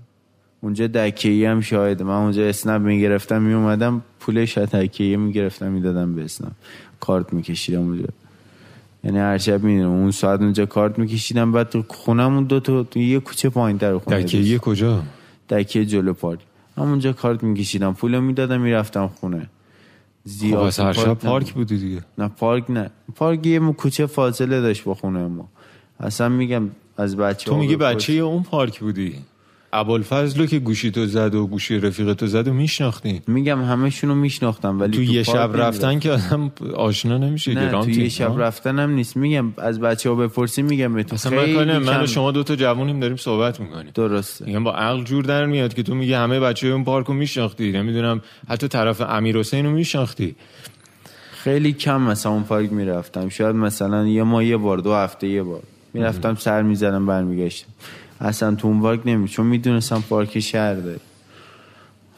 اونجا 0.61 0.87
دکیه 0.87 1.51
هم 1.51 1.61
شاهد 1.61 2.03
من. 2.03 2.15
اونجا 2.15 2.43
اسنپ 2.43 2.83
می‌گرفتم 2.83 3.43
میومدم 3.43 4.03
پولش 4.21 4.59
دکیه 4.59 5.17
می‌گرفتم 5.17 5.71
می‌دادم 5.73 6.15
به 6.15 6.25
اسنپ. 6.25 6.53
کارت 7.01 7.33
میکشیدم 7.33 7.81
اونجا. 7.81 8.07
یعنی 9.05 9.19
هر 9.19 9.39
شب 9.39 9.63
می‌دونم 9.63 9.91
اون 9.91 10.11
ساعت 10.11 10.41
اونجا 10.41 10.67
کارت 10.67 10.99
میکشیدم 10.99 11.53
بعد 11.53 11.69
تو 11.69 11.85
خونمون 11.89 12.45
دو 12.45 12.61
تا 12.61 12.83
تو 12.83 12.99
یه 12.99 13.21
کوچه 13.21 13.49
پایین 13.49 13.79
تر 13.79 13.99
خونه 13.99 14.23
دکیه 14.23 14.59
کجا؟ 14.59 15.03
دکیه 15.51 15.85
جلو 15.85 16.13
پارک. 16.13 16.39
همونجا 16.77 17.13
کارت 17.13 17.43
میکشیدم. 17.43 17.95
پول 17.95 18.21
می‌دادم 18.21 18.61
می‌رفتم 18.61 19.07
خونه. 19.07 19.49
زیاد 20.25 20.71
خب 20.71 20.83
هر 20.83 20.93
شب 20.93 21.15
پارک 21.15 21.53
بودی 21.53 21.79
دیگه. 21.79 22.03
نه 22.19 22.29
پارک 22.29 22.71
نه. 22.71 22.91
پارک 23.15 23.47
یه 23.47 23.61
کوچه 23.61 24.07
فاصله 24.07 24.61
داشت 24.61 24.85
با 24.85 24.95
خونه 24.95 25.27
ما. 25.29 25.49
اصلا 26.01 26.29
میگم 26.29 26.71
از 26.97 27.17
بچه 27.17 27.51
تو 27.51 27.57
میگی 27.57 27.77
بچه 27.77 28.13
اون 28.13 28.43
پارک 28.43 28.81
بودی؟ 28.81 29.19
ابوالفضل 29.75 30.47
که 30.47 30.59
گوشی 30.59 30.91
تو 30.91 31.07
زد 31.07 31.35
و 31.35 31.47
گوشی 31.47 31.79
رفیق 31.79 32.13
تو 32.13 32.27
زد 32.27 32.49
و 32.49 32.53
میشناختی. 32.53 33.23
میگم 33.27 33.65
همشون 33.65 34.11
رو 34.11 34.17
میشناختم 34.17 34.81
ولی 34.81 34.97
تو, 34.97 35.03
یه 35.03 35.23
شب 35.23 35.51
رفتن 35.55 35.99
که 35.99 36.11
آدم 36.11 36.53
آشنا 36.75 37.19
نمیشه 37.19 37.55
نه 37.55 37.71
تو 37.71 37.91
یه 37.91 38.09
شب 38.09 38.35
رفتن 38.39 38.79
هم 38.79 38.91
نیست. 38.91 39.17
میگم 39.17 39.53
از 39.59 39.81
بچه 39.81 40.09
ها 40.09 40.15
بپرسی 40.15 40.63
میگم 40.63 40.95
به 40.95 41.03
تو 41.03 41.17
خیلی 41.17 41.57
من, 41.57 41.79
من 41.79 42.03
و 42.03 42.07
شما 42.07 42.31
دو 42.31 42.43
تا 42.43 42.57
جوونیم 42.57 43.01
داریم 43.01 43.17
صحبت 43.17 43.61
می‌کنیم. 43.61 43.91
درسته. 43.95 44.45
میگم 44.45 44.65
با 44.65 44.73
عقل 44.73 45.05
جور 45.05 45.25
در 45.25 45.47
میاد 45.47 45.75
که 45.75 45.83
تو 45.83 45.95
میگی 45.95 46.13
همه 46.13 46.41
بچه 46.41 46.67
اون 46.67 46.85
پارک 46.85 47.07
رو 47.07 47.15
میشناختی. 47.15 47.73
نمی‌دونم 47.73 48.21
حتی 48.49 48.69
طرف 48.69 49.01
امیر 49.01 49.39
حسین 49.39 49.67
رو 49.67 49.73
میشناختی. 49.73 50.35
خیلی 51.33 51.73
کم 51.73 52.01
مثلا 52.01 52.33
اون 52.33 52.43
پارک 52.43 52.73
می‌رفتم. 52.73 53.29
شاید 53.29 53.57
مثلا 53.57 54.07
یه 54.07 54.23
ماه 54.23 54.45
یه 54.45 54.57
بار 54.57 54.79
دو 54.79 54.95
هفته 54.95 55.29
یه 55.29 55.43
بار. 55.43 55.63
می‌رفتم 55.95 56.35
سر 56.35 56.63
می‌زدم 56.63 57.07
برمیگشتم. 57.07 57.69
اصلا 58.23 58.55
تو 58.55 58.69
اون 58.69 58.81
پارک 58.81 59.01
نمی 59.05 59.29
چون 59.29 59.47
می‌دونستم 59.47 60.05
پارک 60.09 60.41
شهر 60.41 60.75
داره 60.75 61.01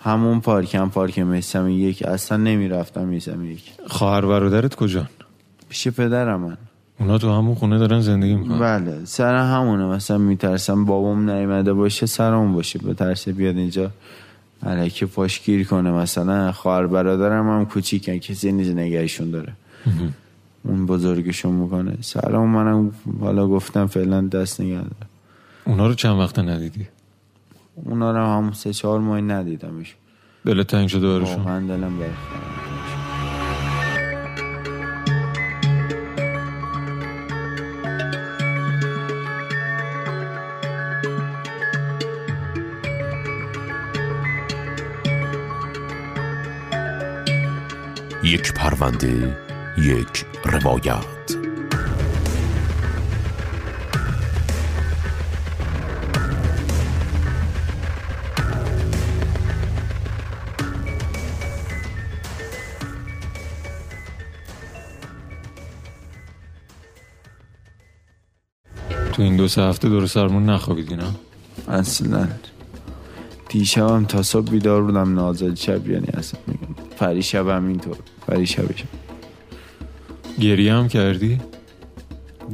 همون 0.03 0.41
پارک 0.41 0.75
هم 0.75 0.91
پارک 0.91 1.19
میسم 1.19 1.69
یک. 1.69 2.03
اصلا 2.03 2.39
نمی‌رفتم 2.39 3.05
میسم 3.05 3.45
یک. 3.45 3.73
خواهر 3.87 4.27
برادرت 4.27 4.75
کجا 4.75 5.07
پیش 5.69 5.89
پدرم 5.89 6.41
من 6.41 6.57
اونا 7.01 7.19
تو 7.19 7.33
همون 7.33 7.55
خونه 7.55 7.79
دارن 7.79 8.01
زندگی 8.01 8.35
می‌کنن. 8.35 8.59
بله 8.59 9.05
سر 9.05 9.35
همونه. 9.35 9.85
مثلا 9.85 10.19
میترسم 10.19 10.85
بابام 10.85 11.31
نیومده 11.31 11.73
باشه 11.73 12.07
سرمون 12.07 12.53
باشه. 12.53 12.79
به 12.79 12.95
ترس 12.95 13.29
بیاد 13.29 13.57
اینجا 13.57 13.91
علکی 14.67 15.07
پاشگیر 15.07 15.67
کنه. 15.67 15.91
مثلا 15.91 16.53
خواهر 16.53 16.87
برادرم 16.87 17.49
هم 17.49 17.67
کوچیکن 17.67 18.19
کسی 18.19 18.53
نیز 18.53 18.71
نگهشون 18.71 19.31
داره. 19.31 19.53
اون 20.63 20.87
بزرگشون 20.87 21.53
می‌کنه. 21.53 21.93
سلام 22.01 22.49
منم 22.49 22.93
حالا 23.21 23.47
گفتم 23.47 23.87
فعلا 23.87 24.21
دست 24.21 24.61
نگه 24.61 24.81
اونا 25.67 25.87
رو 25.87 25.95
چند 25.95 26.19
وقت 26.19 26.39
ندیدی؟ 26.39 26.89
اونا 27.75 28.11
رو 28.11 28.19
هم 28.19 28.53
سه 28.53 28.73
چهار 28.73 29.01
ماه 29.01 29.21
ندیدمش. 29.21 29.95
دلت 30.47 30.67
تنگ 30.67 30.89
شده 30.89 31.19
برشون 31.19 31.37
واقعا 31.37 31.67
دلم 31.67 31.99
یک 48.25 48.53
پرونده 48.53 49.37
یک 49.79 50.25
روایت. 50.45 51.44
این 69.35 69.43
دو 69.43 69.49
سه 69.49 69.63
هفته 69.63 69.89
دور 69.89 70.07
سرمون 70.07 70.51
نخوابیدی 70.51 70.97
نه 70.97 71.05
اصلا. 71.69 72.29
دیشبم 73.49 74.05
تا 74.05 74.23
صبح 74.23 74.51
بیدار 74.51 74.83
بودم 74.83 75.15
نازل 75.15 75.55
شب 75.55 75.89
یعنی 75.89 76.07
اصلا 76.15 76.41
میگم. 76.47 76.75
پری 76.99 77.23
شبم 77.23 77.67
اینطور. 77.67 77.97
پری 78.27 78.47
شبشم 78.47 78.89
گریه 80.41 80.75
هم 80.75 80.89
کردی؟ 80.89 81.41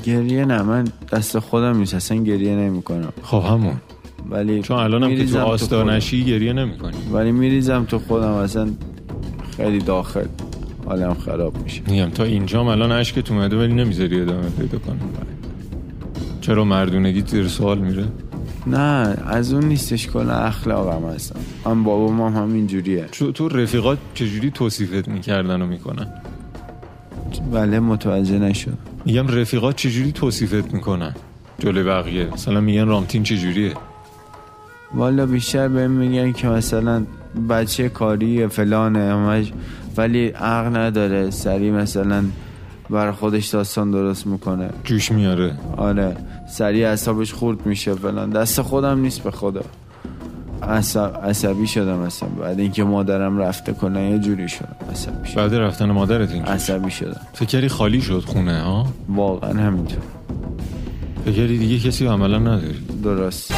گریه 0.04 0.44
نه 0.44 0.62
من 0.62 0.84
دست 1.12 1.38
خودم 1.38 1.76
نیست. 1.76 1.94
اصلا 1.94 2.24
گریه 2.24 2.56
نمی 2.56 2.82
کنم 2.82 3.12
خب 3.22 3.44
همون. 3.48 3.76
ولی 4.30 4.62
چون 4.62 4.76
الانم 4.76 5.16
که 5.16 5.26
تو 5.26 5.38
آستانشی 5.38 6.24
گریه 6.24 6.52
نمی 6.52 6.78
کنی 6.78 6.96
ولی 7.12 7.32
میریزم 7.32 7.84
تو 7.84 7.98
خودم. 7.98 8.32
اصلا 8.32 8.70
خیلی 9.56 9.78
داخل. 9.78 10.26
حالم 10.86 11.14
خراب 11.14 11.62
میشه. 11.62 11.82
میگم 11.86 12.10
تا 12.10 12.24
اینجا 12.24 12.72
الان 12.72 12.92
عشقت 12.92 13.30
اومده 13.30 13.56
ولی 13.56 13.74
نمی‌ذاری 13.74 14.20
ادامه 14.20 14.48
پیدا 14.48 14.78
کنم. 14.78 14.98
چرا 16.40 16.64
مردونگی 16.64 17.22
زیر 17.26 17.48
سوال 17.48 17.78
میره؟ 17.78 18.04
نه 18.66 19.16
از 19.26 19.52
اون 19.52 19.64
نیستش 19.64 20.08
کلا 20.08 20.34
اخلاقم 20.34 21.08
هستم. 21.14 21.40
هم 21.66 21.86
همین 22.20 22.66
جوریه. 22.66 23.04
تو, 23.12 23.32
تو 23.32 23.48
رفیقات 23.48 23.98
چجوری 24.14 24.50
توصیفت 24.50 25.08
می‌کردن 25.08 25.62
و 25.62 25.66
می‌کنن؟ 25.66 26.06
بله 27.52 27.80
متوجه 27.80 28.38
نشد 28.38 28.78
میگم 29.04 29.28
رفیقات 29.28 29.76
چجوری 29.76 30.12
توصیفت 30.12 30.74
می‌کنن؟ 30.74 31.14
جلوی 31.58 31.82
بقیه. 31.82 32.28
مثلا 32.32 32.60
میگن 32.60 32.86
رامتین 32.86 33.22
چجوریه؟ 33.22 33.74
والا 34.94 35.26
بیشتر 35.26 35.68
بهم 35.68 35.90
میگن 35.90 36.32
که 36.32 36.48
مثلا 36.48 37.04
بچه 37.48 37.88
کاری 37.88 38.46
فلانه 38.46 38.98
همش 38.98 39.52
ولی 39.96 40.26
عقل 40.28 40.76
نداره. 40.76 41.30
سری 41.30 41.70
مثلا 41.70 42.24
بر 42.90 43.12
خودش 43.12 43.46
داستان 43.46 43.90
درست 43.90 44.26
می‌کنه. 44.26 44.70
جوش 44.84 45.12
میاره. 45.12 45.54
آره 45.76 46.16
سریع 46.48 46.88
اعصابش 46.88 47.32
خورد 47.32 47.66
میشه. 47.66 47.94
فلان 47.94 48.30
دست 48.30 48.62
خودم 48.62 49.00
نیست 49.00 49.22
به 49.22 49.30
خدا. 49.30 49.62
عصب... 50.62 51.20
عصبی 51.24 51.66
شدم 51.66 51.98
اصلا. 51.98 52.28
بعد 52.28 52.60
اینکه 52.60 52.84
مادرم 52.84 53.38
رفته 53.38 53.72
کنه 53.72 54.10
یه 54.10 54.18
جوری 54.18 54.48
شدم. 54.48 54.76
عصبی 54.92 55.28
شدم. 55.28 55.42
بعد 55.42 55.54
رفتن 55.54 55.90
مادرت 55.90 56.30
اینجا 56.30 56.52
عصبی 56.52 56.90
شدم. 56.90 57.20
فکر 57.32 57.48
کردی 57.48 57.68
خالی 57.68 58.00
شد 58.00 58.24
خونه 58.26 58.62
ها؟ 58.62 58.86
واقعا 59.08 59.52
همینطور. 59.52 59.98
فکر 61.24 61.34
کردی 61.34 61.58
دیگه 61.58 61.88
کسی 61.88 62.06
عملا 62.06 62.38
نداری 62.38 62.78
درست. 63.04 63.54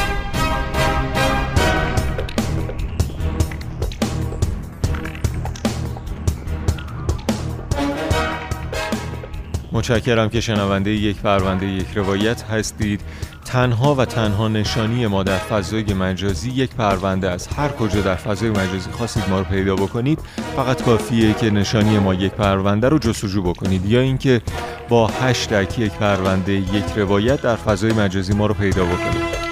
متشکرم 9.73 10.29
که 10.29 10.41
شنونده 10.41 10.91
یک 10.91 11.17
پرونده 11.17 11.65
یک 11.65 11.87
روایت 11.95 12.43
هستید. 12.43 13.01
تنها 13.45 13.95
و 13.95 14.05
تنها 14.05 14.47
نشانی 14.47 15.07
ما 15.07 15.23
در 15.23 15.37
فضای 15.37 15.93
مجازی 15.93 16.49
یک 16.49 16.69
پرونده 16.75 17.29
از 17.29 17.47
هر 17.47 17.69
کجا 17.69 18.01
در 18.01 18.15
فضای 18.15 18.49
مجازی 18.49 18.91
خواستید 18.91 19.23
ما 19.29 19.39
رو 19.39 19.45
پیدا 19.45 19.75
بکنید 19.75 20.19
فقط 20.55 20.83
کافیه 20.83 21.33
که 21.33 21.49
نشانی 21.49 21.99
ما 21.99 22.13
یک 22.13 22.31
پرونده 22.31 22.89
رو 22.89 22.99
جستجو 22.99 23.41
بکنید. 23.41 23.85
یا 23.85 23.99
اینکه 23.99 24.41
با 24.89 25.07
هشتگ 25.07 25.79
یک 25.79 25.91
پرونده 25.91 26.53
یک 26.53 26.85
روایت 26.95 27.41
در 27.41 27.55
فضای 27.55 27.93
مجازی 27.93 28.33
ما 28.33 28.45
رو 28.45 28.53
پیدا 28.53 28.85
بکنید. 28.85 29.42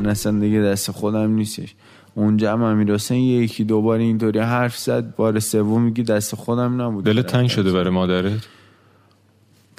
واقعا 0.00 0.12
اصلا 0.12 0.40
دیگه 0.40 0.60
دست 0.60 0.90
خودم 0.90 1.34
نیستش. 1.34 1.74
اونجا 2.14 2.52
هم 2.52 2.62
امیر 2.62 2.94
حسین 2.94 3.24
یکی 3.24 3.64
دوبار 3.64 3.98
اینطوری 3.98 4.38
حرف 4.38 4.78
زد 4.78 5.16
بار 5.16 5.40
سوم 5.40 5.82
میگی 5.82 6.02
دست 6.02 6.34
خودم 6.34 6.82
نبود 6.82 7.04
دل 7.04 7.22
تنگ 7.22 7.48
شده 7.48 7.72
برای 7.72 7.90
مادرت؟ 7.90 8.40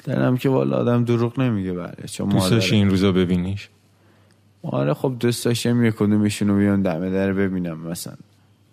دلم 0.04 0.36
که 0.36 0.48
والا 0.48 0.76
آدم 0.76 1.04
دروغ 1.04 1.40
نمیگه 1.40 1.72
بله 1.72 1.94
چون 2.06 2.28
دوست 2.28 2.72
این 2.72 2.90
روزا 2.90 3.12
ببینیش؟ 3.12 3.68
آره 4.62 4.94
خب 4.94 5.16
دوست 5.20 5.44
داشتم 5.44 5.84
یک 5.84 5.94
کدومشون 5.94 6.48
رو 6.48 6.56
بیان 6.56 6.82
دم 6.82 7.10
در 7.10 7.32
ببینم 7.32 7.78
مثلا. 7.78 8.14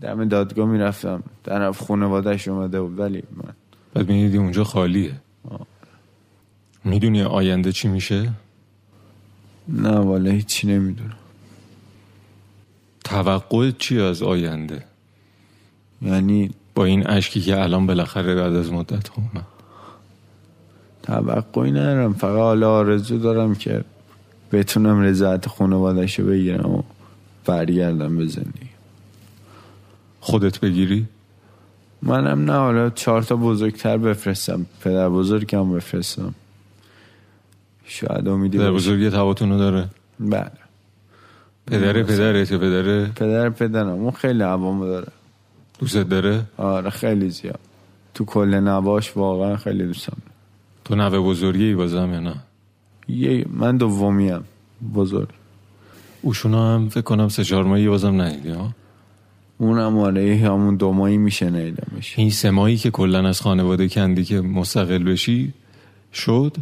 دم 0.02 0.26
دادگاه 0.26 0.68
می‌رفتم 0.68 1.24
طرف 1.44 1.82
خانوادهش 1.82 2.48
اومده 2.48 2.82
بود 2.82 3.00
ولی 3.00 3.24
من. 3.36 3.54
بعد 3.94 4.10
می‌دیدی 4.10 4.38
اونجا 4.38 4.64
خالیه. 4.64 5.12
می‌دونی 6.84 7.22
آینده 7.22 7.72
چی 7.72 7.88
میشه؟ 7.88 8.32
نه 9.68 9.98
والا 9.98 10.32
هیچی 10.32 10.68
نمی‌دونم. 10.68 11.19
توقع 13.10 13.72
چی 13.72 14.00
از 14.00 14.24
آینده؟ 14.24 14.84
یعنی 16.02 16.50
با 16.76 16.86
این 16.86 17.08
اشکی 17.08 17.41
که 17.41 17.62
الان 17.62 17.88
بالاخره 17.88 18.36
بعد 18.36 18.56
از 18.56 18.72
مدت 18.72 19.10
اومد. 19.17 19.45
توقعی 21.04 21.72
ندارم. 21.72 22.13
فقط 22.13 22.38
حالا 22.38 22.72
آرزو 22.72 23.17
دارم 23.17 23.56
که 23.56 23.84
بتونم 24.52 25.02
رضایت 25.02 25.48
خانوادهش 25.48 26.19
رو 26.19 26.26
بگیرم 26.26 26.69
و 26.69 26.84
برگردم 27.45 28.17
به 28.17 28.26
زندگی. 28.26 28.69
خودت 30.19 30.60
بگیری؟ 30.60 31.08
منم 32.02 32.45
نه. 32.52 32.58
حالا 32.58 32.89
چهار 32.89 33.24
تا 33.24 33.36
بزرگتر 33.36 33.98
بفرستم. 33.98 34.65
پدر 34.82 35.10
بزرگم 35.10 35.74
بفرستم. 35.74 36.36
شاید 37.86 38.28
امیدی 38.28 38.58
در 38.58 38.72
باشه. 38.72 38.76
بزرگی 38.76 39.10
تباتونو 39.10 39.58
داره؟ 39.58 39.89
بله. 40.19 40.69
پدر 41.70 42.04
پدرت 42.04 42.52
یا 42.52 42.58
پدر 42.58 43.06
پدر 43.06 43.50
پدرم 43.50 43.88
اون 43.88 44.12
خیلی 44.12 44.44
عوامو 44.44 44.86
داره. 44.86 45.08
دوستت 45.80 46.10
داره؟ 46.10 46.44
آره 46.58 46.90
خیلی 46.90 47.30
زیاد. 47.30 47.60
تو 48.14 48.26
کل 48.26 48.56
نواش 48.56 49.18
واقعا 49.18 49.58
خیلی 49.58 49.84
دوستم. 49.84 50.18
تو 50.86 50.96
نوه 50.96 51.20
بزرگی 51.20 51.76
بازم 51.76 52.14
یا 52.14 52.20
نه؟ 52.20 52.36
یه 53.08 53.46
من 53.50 53.78
دومیم 53.78 54.44
بزرگ. 54.96 55.28
اوشونا 56.22 56.76
هم 56.76 56.90
فکر 56.90 57.02
کنم 57.02 57.30
سه 57.30 57.44
چهار 57.44 57.64
ماهی 57.64 57.88
بازم 57.88 58.22
ندیدی 58.22 58.50
ها؟ 58.50 58.70
اونم 59.58 59.98
آره 59.98 60.38
همون 60.38 60.76
دو 60.76 60.92
ماهی 60.92 61.18
میشه 61.18 61.50
نیدمش. 61.50 62.14
این 62.18 62.30
سه 62.30 62.50
ماهی 62.50 62.78
که 62.78 62.92
کلا 62.92 63.28
از 63.28 63.42
خانواده 63.42 63.88
کندی 63.90 64.24
که 64.24 64.42
مستقل 64.42 65.04
بشی 65.04 65.54
شد؟ 66.14 66.58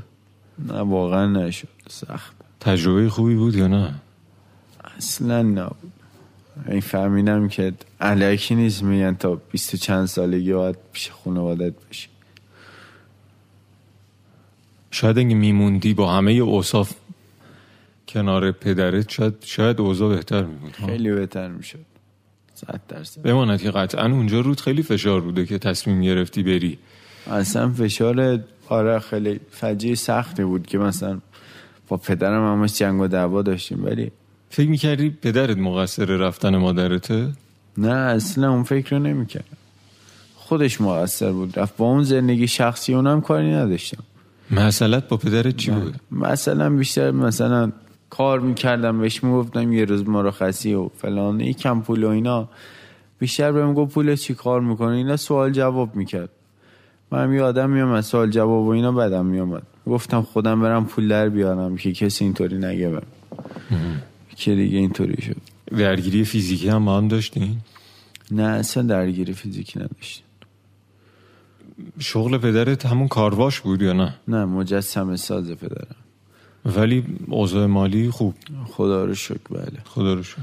نه 0.67 0.81
واقعا 0.81 1.25
نشد. 1.25 1.67
سخت. 1.89 2.33
تجربه 2.59 3.09
خوبی 3.09 3.35
بود 3.35 3.55
یا 3.55 3.67
نه؟ 3.67 3.93
اصلا 4.97 5.41
نبود 5.41 5.91
این 6.67 6.81
فهمیدم 6.81 7.47
که 7.47 7.73
علکی 8.01 8.55
نیست 8.55 8.83
میگن 8.83 9.15
تا 9.15 9.41
بیست 9.51 9.73
و 9.73 9.77
چند 9.77 10.05
سالگی 10.05 10.53
باید 10.53 10.75
پیش 10.93 11.11
خانوادت 11.11 11.73
باشی. 11.87 12.07
شاید 14.91 15.17
اگه 15.17 15.35
میموندی 15.35 15.93
با 15.93 16.13
همه 16.13 16.31
اوصاف 16.31 16.93
کنار 18.07 18.51
پدرت 18.51 19.09
شاید 19.09 19.33
شاید 19.41 19.81
اوضاع 19.81 20.15
بهتر 20.15 20.43
میبود 20.43 20.75
ها؟ 20.75 20.87
خیلی 20.87 21.11
بهتر 21.11 21.47
می‌شد. 21.47 21.85
صد 22.55 22.81
درصد. 22.87 23.21
بماند 23.21 23.61
که 23.61 23.71
قطعا 23.71 24.05
اونجا 24.05 24.39
رود 24.39 24.61
خیلی 24.61 24.83
فشار 24.83 25.21
بوده 25.21 25.45
که 25.45 25.57
تصمیم 25.57 26.01
گرفتی 26.01 26.43
بری. 26.43 26.77
اصلا 27.27 27.71
فشار 27.71 28.39
آره 28.69 28.99
خیلی 28.99 29.39
فجیع 29.51 29.95
سختی 29.95 30.43
بود 30.43 30.67
که 30.67 30.77
مثلا 30.77 31.19
با 31.87 31.97
پدرم 31.97 32.59
همش 32.59 32.77
جنگ 32.77 33.01
و 33.01 33.07
دعوا 33.07 33.41
داشتیم 33.41 33.85
ولی 33.85 34.11
فکر 34.49 34.69
می‌کردی 34.69 35.09
پدرت 35.09 35.57
مقصر 35.57 36.05
رفتن 36.05 36.57
مادرته؟ 36.57 37.27
نه 37.77 37.89
اصلا 37.89 38.51
اون 38.51 38.63
فکر 38.63 38.95
رو 38.95 39.03
نمی‌کرد 39.03 39.45
خودش 40.35 40.81
مقصر 40.81 41.31
بود 41.31 41.59
رفت 41.59 41.77
با 41.77 41.85
اون 41.85 42.03
زندگی 42.03 42.47
شخصی 42.47 42.93
اونم 42.93 43.21
کاری 43.21 43.51
نداشتم. 43.51 44.03
مسئلت 44.51 45.07
با 45.07 45.17
پدرت 45.17 45.57
چی 45.57 45.71
بود؟ 45.71 45.95
مثلا 46.11 46.69
بیشتر 46.69 47.11
مثلا 47.11 47.71
کار 48.09 48.39
می‌کردم 48.39 48.99
بهش 48.99 49.23
می‌گفتم 49.23 49.73
یه 49.73 49.85
روز 49.85 50.09
مرخصی 50.09 50.73
و 50.73 50.87
فلان 50.87 51.39
یکم 51.39 51.81
پول 51.81 52.03
و 52.03 52.09
اینا. 52.09 52.49
بیشتر 53.19 53.51
بهم 53.51 53.73
گفت 53.73 53.93
پول 53.93 54.15
چی 54.15 54.33
کار 54.33 54.61
می‌کنه 54.61 54.95
اینا 54.95 55.17
سوال 55.17 55.51
جواب 55.51 55.95
می‌کرد. 55.95 56.29
من 57.11 57.33
یه 57.33 57.41
آدم 57.41 57.69
میام 57.69 58.01
سوال 58.01 58.29
جواب 58.29 58.65
و 58.65 58.69
اینا 58.69 58.91
بدم 58.91 59.25
میامد 59.25 59.63
گفتم 59.85 60.21
خودم 60.21 60.61
برم 60.61 60.85
پول 60.85 61.07
در 61.07 61.29
بیارم 61.29 61.77
که 61.77 61.91
کسی 61.91 62.23
اینطوری 62.23 62.57
نگه 62.57 62.89
بهم. 62.89 63.01
که 64.37 64.55
دیگه 64.55 64.77
اینطوری 64.77 65.21
شد. 65.21 65.41
درگیری 65.77 66.23
فیزیکی 66.23 66.69
هم 66.69 66.85
با 66.85 66.97
هم 66.97 67.07
داشتین؟ 67.07 67.57
نه 68.31 68.43
اصلا 68.43 68.83
درگیری 68.83 69.33
فیزیکی 69.33 69.79
نداشتیم. 69.79 70.23
شغل 71.99 72.37
پدرت 72.37 72.85
همون 72.85 73.07
کارواش 73.07 73.59
بود 73.59 73.81
یا 73.81 73.93
نه؟ 73.93 74.15
نه 74.27 74.45
مجسمه 74.45 75.15
ساز 75.15 75.51
پدرم. 75.51 75.95
ولی 76.65 77.03
اوضاع 77.27 77.65
مالی 77.65 78.09
خوب. 78.09 78.35
خدا 78.65 79.05
رو 79.05 79.15
شکر 79.15 79.49
بله. 79.49 79.79
خدا 79.85 80.13
رو 80.13 80.23
شکر. 80.23 80.41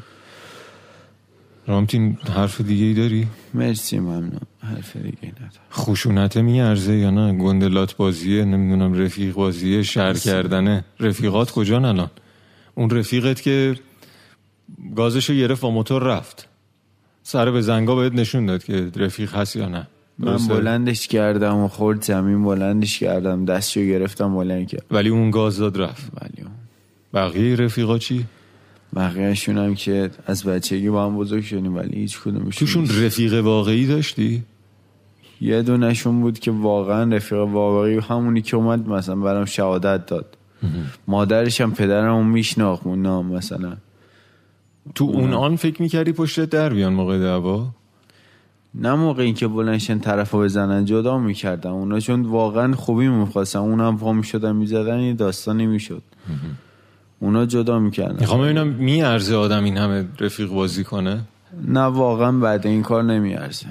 رامتین 1.66 2.18
حرف 2.34 2.60
دیگه 2.60 2.84
ای 2.84 2.94
داری؟ 2.94 3.26
مرسی 3.54 3.98
ممنون. 3.98 4.40
حرف 4.60 4.96
دیگه 4.96 5.18
ندارم. 5.28 5.50
خشونته 5.72 6.42
میارزه 6.42 6.94
یا 6.96 7.10
نه؟ 7.10 7.38
گندلات 7.38 7.96
بازیه 7.96 8.44
نمی‌دونم 8.44 8.94
رفیق 8.94 9.34
بازیه 9.34 9.82
شهر 9.82 10.14
کردنه. 10.14 10.84
رفیقات 11.00 11.50
کجا 11.50 11.76
الان؟ 11.76 12.10
اون 12.74 12.90
رفیقت 12.90 13.42
که 13.42 13.74
گازشو 14.96 15.34
گرفت 15.34 15.60
با 15.60 15.70
موتور 15.70 16.02
رفت 16.02 16.48
سر 17.22 17.50
به 17.50 17.60
زنگا 17.60 17.94
بهت 17.96 18.12
نشون 18.12 18.46
داد 18.46 18.64
که 18.64 18.90
رفیق 18.96 19.34
هست 19.34 19.56
یا 19.56 19.68
نه 19.68 19.86
من؟ 20.18 20.48
بلندش 20.48 21.08
کردم 21.08 21.56
و 21.56 21.68
خورد 21.68 22.02
زمین 22.02 22.44
بلندش 22.44 22.98
کردم 22.98 23.44
دستشو 23.44 23.80
گرفتم 23.80 24.34
بلند 24.34 24.68
کرد 24.68 24.84
ولی 24.90 25.08
اون 25.08 25.30
گاز 25.30 25.58
داد 25.58 25.80
رفت 25.80 26.12
ولی 26.20 26.42
اون 26.42 26.52
بقیه 27.14 27.56
رفیقا 27.56 27.98
چی؟ 27.98 28.24
بقیهشون 28.96 29.58
هم 29.58 29.74
که 29.74 30.10
از 30.26 30.44
بچگی 30.44 30.90
با 30.90 31.06
هم 31.06 31.16
بزرگ 31.16 31.44
شدیم 31.44 31.76
ولی 31.76 31.96
هیچ 31.96 32.20
کدومشون 32.20 32.50
توشون 32.50 33.04
رفیق 33.04 33.44
واقعی 33.44 33.86
داشتی؟ 33.86 34.42
یه 35.40 35.62
دونشون 35.62 36.20
بود 36.20 36.38
که 36.38 36.50
واقعا 36.50 37.16
رفیق 37.16 37.38
واقعی 37.38 37.98
همونی 37.98 38.42
که 38.42 38.56
اومد 38.56 38.88
مثلا 38.88 39.16
برام 39.16 39.44
شهادت 39.44 40.06
داد 40.06 40.36
مادرش 41.06 41.60
هم 41.60 41.74
پدرم 41.74 42.26
میشناخت 42.26 42.86
اون 42.86 43.02
نام 43.02 43.26
مثلا. 43.26 43.76
تو 44.94 45.04
اون 45.04 45.32
آن 45.32 45.56
فکر 45.56 45.82
می‌کردی 45.82 46.12
پشت 46.12 46.44
در 46.44 46.68
بیان 46.68 46.92
موقع 46.92 47.18
دعوا؟ 47.18 47.66
نه 48.74 48.94
موقع 48.94 49.22
اینکه 49.22 49.48
بلنشن 49.48 49.98
طرف 49.98 50.30
رو 50.30 50.40
بزنن 50.40 50.84
جدا 50.84 51.18
می‌کردن. 51.18 51.70
اونا 51.70 52.00
چون 52.00 52.22
واقعا 52.22 52.74
خوبی 52.74 53.08
می‌خواستن. 53.08 53.58
اونم 53.58 53.98
پا 53.98 54.12
می‌شدن 54.12 54.56
می‌زدن 54.56 54.96
این 54.96 55.16
داستان 55.16 55.56
نمی‌شد 55.56 56.02
اونا 57.20 57.46
جدا 57.46 57.78
می‌کردن. 57.78 58.16
می‌خوام 58.20 58.42
ببینم 58.42 58.66
میارزه 58.66 59.36
آدم 59.36 59.64
این 59.64 59.76
همه 59.76 60.04
رفیق 60.20 60.48
بازی 60.48 60.84
کنه؟ 60.84 61.20
نه 61.68 61.80
واقعا 61.80 62.32
بعد 62.32 62.66
این 62.66 62.82
کار 62.82 63.02
نمیارزه. 63.02 63.66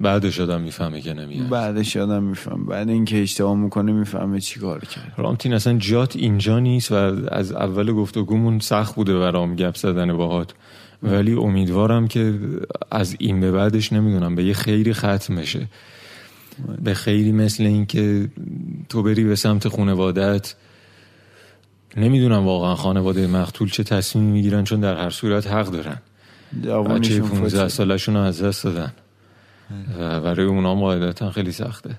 بعدش 0.00 0.40
آدم 0.40 0.60
می‌فهمه 0.60 1.00
که 1.00 1.14
نمیارزه 1.14 1.50
بعدش 1.50 1.96
آدم 1.96 2.22
میفهم 2.22 2.64
بعد 2.64 2.88
اینکه 2.88 3.22
اشتباه 3.22 3.56
می‌کنه 3.56 3.92
می‌فهمه 3.92 4.40
چی 4.40 4.60
کار 4.60 4.80
کرد. 4.80 5.14
رامتین 5.16 5.52
اصلا 5.52 5.78
جات 5.78 6.16
اینجا 6.16 6.58
نیست 6.58 6.92
و 6.92 6.94
از 7.28 7.52
اول 7.52 7.92
گفتگومون 7.92 8.58
سخت 8.58 8.94
بوده 8.94 9.18
برام 9.18 9.56
گپ 9.56 9.76
زدن 9.76 10.16
باهات. 10.16 10.52
ولی 11.02 11.32
امیدوارم 11.32 12.08
که 12.08 12.38
از 12.90 13.16
این 13.18 13.40
به 13.40 13.52
بعدش 13.52 13.92
نمی‌دونم 13.92 14.34
به 14.34 14.44
یه 14.44 14.54
خیری 14.54 14.92
ختم 14.92 15.36
بشه. 15.36 15.66
به 16.84 16.94
خیلی 16.94 17.32
مثل 17.32 17.64
اینکه 17.64 18.28
تو 18.88 19.02
بری 19.02 19.24
به 19.24 19.36
سمت 19.36 19.68
خانوادت 19.68 20.54
نمی‌دونم 21.96 22.46
واقعا 22.46 22.74
خانواده 22.74 23.26
مقتول 23.26 23.70
چه 23.70 23.84
تصمیمی 23.84 24.32
می‌گیرن 24.32 24.64
چون 24.64 24.80
در 24.80 24.96
هر 24.96 25.10
صورت 25.10 25.46
حق 25.46 25.66
دارن. 25.66 25.96
بچه 26.52 26.62
جوانیشون 26.62 27.28
15 27.28 27.40
فوت 27.40 27.48
شد. 27.48 27.68
سالشون 27.68 28.14
رو 28.14 28.20
از 28.20 28.42
دست 28.42 28.64
دادن. 28.64 28.92
و 29.98 30.20
برای 30.20 30.46
اونا 30.46 30.74
قاعدتا 30.74 31.30
خیلی 31.30 31.52
سخته. 31.52 31.90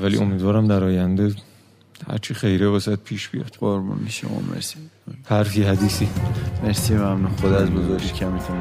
ولی 0.00 0.16
امیدوارم 0.16 0.66
در 0.66 0.84
آینده 0.84 1.34
هرچی 2.10 2.34
خیره 2.34 2.68
واسه 2.68 2.96
پیش 2.96 3.28
بیاد. 3.28 3.56
قربون 3.60 4.08
شما 4.08 4.40
مرسی. 4.54 4.78
حرفی 5.24 5.62
حدیثی. 5.62 6.08
مرسی 6.64 6.94
ممنون. 6.94 7.36
خدا 7.36 7.56
از 7.56 7.70
بزرگی 7.70 8.08
کمیتون 8.08 8.58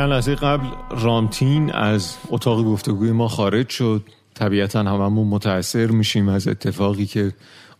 چند 0.00 0.12
لحظه 0.12 0.34
قبل 0.34 0.66
رامتین 0.90 1.72
از 1.72 2.16
اتاق 2.28 2.64
گفتگوی 2.64 3.12
ما 3.12 3.28
خارج 3.28 3.68
شد. 3.68 4.02
طبیعتا 4.34 4.80
هممون 4.80 5.28
متاثر 5.28 5.86
میشیم 5.86 6.28
از 6.28 6.48
اتفاقی 6.48 7.06
که 7.06 7.32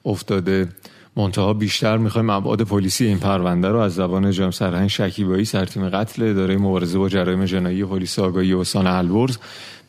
افتاده. 0.05 0.69
منتها 1.17 1.53
بیشتر 1.53 1.97
می‌خوایم 1.97 2.31
ابعاد 2.31 2.63
پلیسی 2.63 3.07
این 3.07 3.19
پرونده 3.19 3.69
رو 3.69 3.79
از 3.79 3.95
زبان 3.95 4.31
جناب 4.31 4.51
سرهنگ 4.51 4.89
شکیبایی 4.89 5.45
سرتیم 5.45 5.89
قتل 5.89 6.31
اداره 6.31 6.57
مبارزه 6.57 6.99
با 6.99 7.09
جرایم 7.09 7.45
جنایی 7.45 7.85
پلیس 7.85 8.19
آگاهی 8.19 8.55
استان 8.55 8.87
البرز 8.87 9.39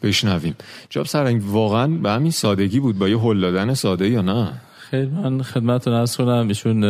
بشنویم. 0.04 0.56
جناب 0.90 1.08
سرهنگ 1.08 1.42
واقعا 1.46 1.88
به 1.88 2.12
همین 2.12 2.32
سادگی 2.32 2.80
بود؟ 2.80 2.98
با 2.98 3.10
یه 3.10 3.20
هل 3.20 3.42
دادن 3.42 3.74
ساده 3.74 4.10
یا 4.10 4.22
نه؟ 4.22 4.52
خیلی 4.90 5.12
من 5.12 5.42
خدمتتون 5.42 5.94
ارز 5.94 6.18
کنم. 6.18 6.48
ایشون 6.48 6.82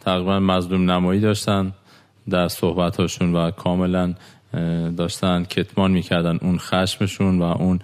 تقریبا 0.00 0.40
مظلوم 0.40 0.90
نمایی 0.90 1.20
داشتن 1.20 1.72
در 2.30 2.48
صحبتاشون 2.48 3.32
و 3.32 3.50
کاملا 3.50 4.14
داشتن 4.96 5.44
کتمان 5.44 5.90
می‌کردن 5.90 6.38
اون 6.42 6.58
خشمشون 6.58 7.38
و 7.38 7.42
اون 7.42 7.78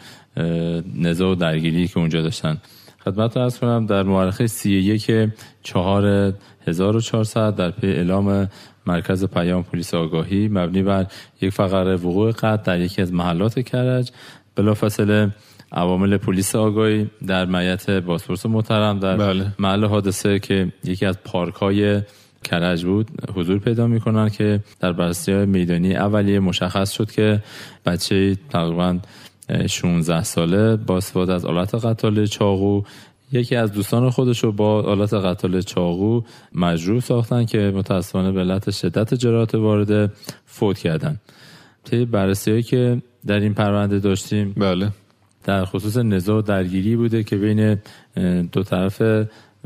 نزاع 0.97 1.33
و 1.33 1.35
درگیری 1.35 1.89
که 1.89 1.99
اونجا 1.99 2.23
داشتن 2.23 2.59
خدمت 3.05 3.37
ارز 3.37 3.59
کنم 3.59 3.87
در 3.87 4.03
مورخه 4.03 4.47
سی 4.47 4.73
یک 4.73 5.31
چهار 5.63 6.35
1400 6.67 7.57
در 7.57 7.71
پی 7.71 7.87
اعلام 7.87 8.49
مرکز 8.87 9.25
پیام 9.25 9.63
پلیس 9.63 9.95
آگاهی 9.95 10.49
مبنی 10.49 10.83
بر 10.83 11.07
یک 11.41 11.51
فقره 11.51 11.97
وقوع 11.97 12.33
قتل 12.33 12.57
در 12.57 12.81
یکی 12.81 13.03
از 13.03 13.13
محلات 13.13 13.61
کرج 13.61 14.11
بلافاصله 14.57 15.31
عوامل 15.73 16.17
پلیس 16.17 16.55
آگاهی 16.57 17.11
در 17.27 17.45
معیت 17.45 17.91
بازپرس 17.91 18.47
محترم 18.47 18.99
در 18.99 19.17
بله. 19.17 19.47
محل 19.59 19.85
حادثه 19.85 20.39
که 20.39 20.73
یکی 20.85 21.07
از 21.07 21.19
پارک 21.25 21.55
های 21.55 22.03
کرج 22.43 22.85
بود 22.85 23.11
حضور 23.35 23.59
پیدا 23.59 23.87
می‌کنن 23.87 24.29
که 24.29 24.61
در 24.81 24.93
بررسی 24.93 25.33
های 25.33 25.47
میدانی 25.47 25.95
اولیه 25.95 26.41
مشخص 26.41 26.91
شد 26.91 27.11
که 27.11 27.43
بچه 27.87 28.37
تقریبا 28.51 28.99
16 29.67 30.23
ساله 30.23 30.77
با 30.77 30.97
استفاده 30.97 31.33
از 31.33 31.45
آلت 31.45 31.75
قتال 31.75 32.27
چاقو 32.27 32.83
یکی 33.33 33.57
از 33.57 33.73
دوستان 33.73 34.11
خودش 34.11 34.45
رو 34.45 34.53
با 34.53 34.83
آلت 34.83 35.15
قتال 35.15 35.61
چاقو 35.61 36.21
مجروح 36.55 37.01
ساختن 37.01 37.45
که 37.45 37.59
متاسفانه 37.59 38.33
به 38.33 38.41
علت 38.41 38.71
شدت 38.71 39.15
جراحت 39.15 39.55
وارده 39.55 40.11
فوت 40.47 40.79
کردن. 40.79 41.21
طی 41.85 42.05
بررسی 42.05 42.51
هایی 42.51 42.63
که 42.63 43.03
در 43.27 43.41
این 43.41 43.55
پرونده 43.55 43.99
داشتیم 43.99 44.53
بله. 44.57 44.89
در 45.45 45.65
خصوص 45.65 45.97
نزاع 45.97 46.39
و 46.39 46.43
درگیری 46.43 46.97
بوده 46.97 47.23
که 47.23 47.37
بین 47.37 47.79
دو 48.53 48.63
طرف 48.63 49.03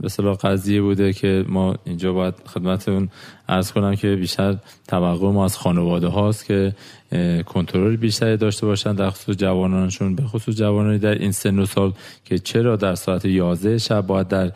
به 0.02 0.08
صلاح 0.08 0.36
قضیه 0.36 0.82
بوده 0.82 1.12
که 1.12 1.44
ما 1.48 1.74
اینجا 1.84 2.12
باید 2.12 2.34
خدمت 2.46 2.88
اون 2.88 3.08
ارز 3.48 3.72
کنم 3.72 3.94
که 3.94 4.16
بیشتر 4.16 4.56
توقع 4.88 5.30
ما 5.30 5.44
از 5.44 5.56
خانواده 5.56 6.06
هاست 6.06 6.44
که 6.44 6.74
کنترل 7.46 7.96
بیشتری 7.96 8.36
داشته 8.36 8.66
باشن 8.66 8.94
در 8.94 9.10
خصوص 9.10 9.36
جوانانشون 9.36 10.14
به 10.14 10.22
خصوص 10.22 10.56
جوانانی 10.56 10.98
در 10.98 11.14
این 11.14 11.32
سن 11.32 11.58
و 11.58 11.66
سال 11.66 11.92
که 12.24 12.38
چرا 12.38 12.76
در 12.76 12.94
ساعت 12.94 13.24
11 13.24 13.78
شب 13.78 14.06
باید 14.06 14.28
در 14.28 14.52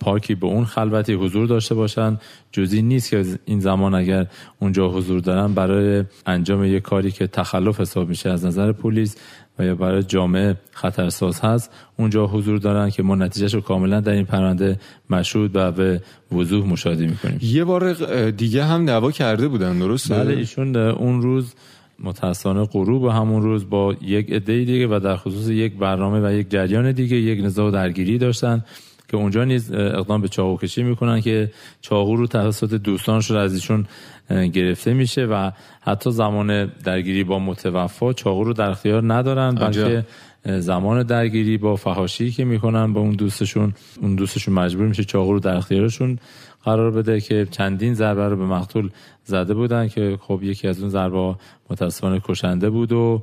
پارکی 0.00 0.34
به 0.34 0.46
اون 0.46 0.64
خلوتی 0.64 1.12
حضور 1.12 1.46
داشته 1.46 1.74
باشن. 1.74 2.18
جزی 2.52 2.82
نیست 2.82 3.10
که 3.10 3.24
این 3.44 3.60
زمان 3.60 3.94
اگر 3.94 4.26
اونجا 4.58 4.88
حضور 4.88 5.20
دارن 5.20 5.54
برای 5.54 6.04
انجام 6.26 6.64
یک 6.64 6.82
کاری 6.82 7.10
که 7.10 7.26
تخلف 7.26 7.80
حساب 7.80 8.08
میشه 8.08 8.30
از 8.30 8.44
نظر 8.44 8.72
پلیس 8.72 9.16
و 9.58 9.64
یا 9.64 9.74
برای 9.74 10.02
جامعه 10.02 10.56
خطرساز 10.70 11.40
هست. 11.40 11.70
اونجا 11.98 12.26
حضور 12.26 12.58
دارن 12.58 12.90
که 12.90 13.02
ما 13.02 13.14
نتیجهش 13.14 13.54
رو 13.54 13.60
کاملا 13.60 14.00
در 14.00 14.12
این 14.12 14.24
پرونده 14.24 14.78
مشهود 15.10 15.50
و 15.54 15.72
به 15.72 16.00
وضوح 16.32 16.66
مشاهده 16.66 17.06
می‌کنیم. 17.06 17.38
یه 17.42 17.64
بار 17.64 17.92
دیگه 18.30 18.64
هم 18.64 18.86
دعوا 18.86 19.10
کرده 19.10 19.48
بودن 19.48 19.78
درسته؟ 19.78 20.14
بله 20.14 20.36
ایشون 20.36 20.76
اون 20.76 21.22
روز 21.22 21.54
متاسفانه 21.98 22.64
غروب 22.64 23.06
همون 23.06 23.42
روز 23.42 23.70
با 23.70 23.96
یک 24.00 24.32
عده 24.32 24.64
دیگه 24.64 24.86
و 24.86 25.00
در 25.04 25.16
خصوص 25.16 25.48
یک 25.48 25.78
برنامه 25.78 26.28
و 26.28 26.32
یک 26.32 26.50
جریان 26.50 26.92
دیگه 26.92 27.16
یک 27.16 27.44
نزاع 27.44 27.68
و 27.68 27.70
درگیری 27.70 28.18
داشتن. 28.18 28.64
که 29.12 29.18
اونجا 29.18 29.44
نیز 29.44 29.72
اقدام 29.72 30.20
به 30.20 30.28
چاقو 30.28 30.56
کشی 30.56 30.82
می‌کنن 30.82 31.20
که 31.20 31.50
چاقو 31.80 32.16
رو 32.16 32.26
توسط 32.26 32.74
دوستانشون 32.74 33.36
از 33.36 33.54
ایشون 33.54 33.86
گرفته 34.30 34.94
میشه 34.94 35.24
و 35.24 35.50
حتی 35.80 36.10
زمان 36.10 36.66
درگیری 36.66 37.24
با 37.24 37.38
متوفا 37.38 38.12
چاقو 38.12 38.44
رو 38.44 38.52
در 38.52 38.70
اختیار 38.70 39.14
ندارن. 39.14 39.54
بلکه 39.54 40.04
زمان 40.44 41.02
درگیری 41.02 41.58
با 41.58 41.76
فحاشی 41.76 42.30
که 42.30 42.44
می‌کنن 42.44 42.92
با 42.92 43.00
اون 43.00 43.12
دوستشون 43.12 43.74
اون 44.02 44.14
دوستشون 44.14 44.54
مجبور 44.54 44.86
میشه 44.86 45.04
چاقو 45.04 45.32
رو 45.32 45.40
در 45.40 45.56
اختیارشون 45.56 46.18
قرار 46.64 46.90
بده 46.90 47.20
که 47.20 47.46
چندین 47.50 47.94
ضربه 47.94 48.28
رو 48.28 48.36
به 48.36 48.46
مقتول 48.46 48.90
زده 49.24 49.54
بودن 49.54 49.88
که 49.88 50.18
خب 50.20 50.42
یکی 50.42 50.68
از 50.68 50.80
اون 50.80 50.88
ضربه 50.88 51.34
متاسفانه 51.70 52.20
کشنده 52.24 52.70
بود 52.70 52.92
و 52.92 53.22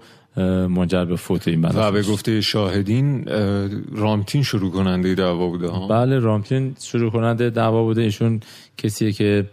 منجر 0.67 1.05
به 1.05 1.15
فوت 1.15 1.47
این 1.47 1.61
بنده 1.61 1.79
و 1.79 1.91
به. 1.91 2.01
گفته 2.01 2.41
شاهدین 2.41 3.29
اه، 3.29 3.69
رامتین 3.91 4.43
شروع 4.43 4.71
کننده 4.71 5.15
دعوا 5.15 5.47
بوده 5.47 5.67
ها 5.67 5.87
بله 5.87 6.19
رامتین 6.19 6.75
شروع 6.81 7.11
کننده 7.11 7.49
دعوا 7.49 7.83
بوده 7.83 8.01
ایشون 8.01 8.39
کسیه 8.77 9.11
که 9.11 9.45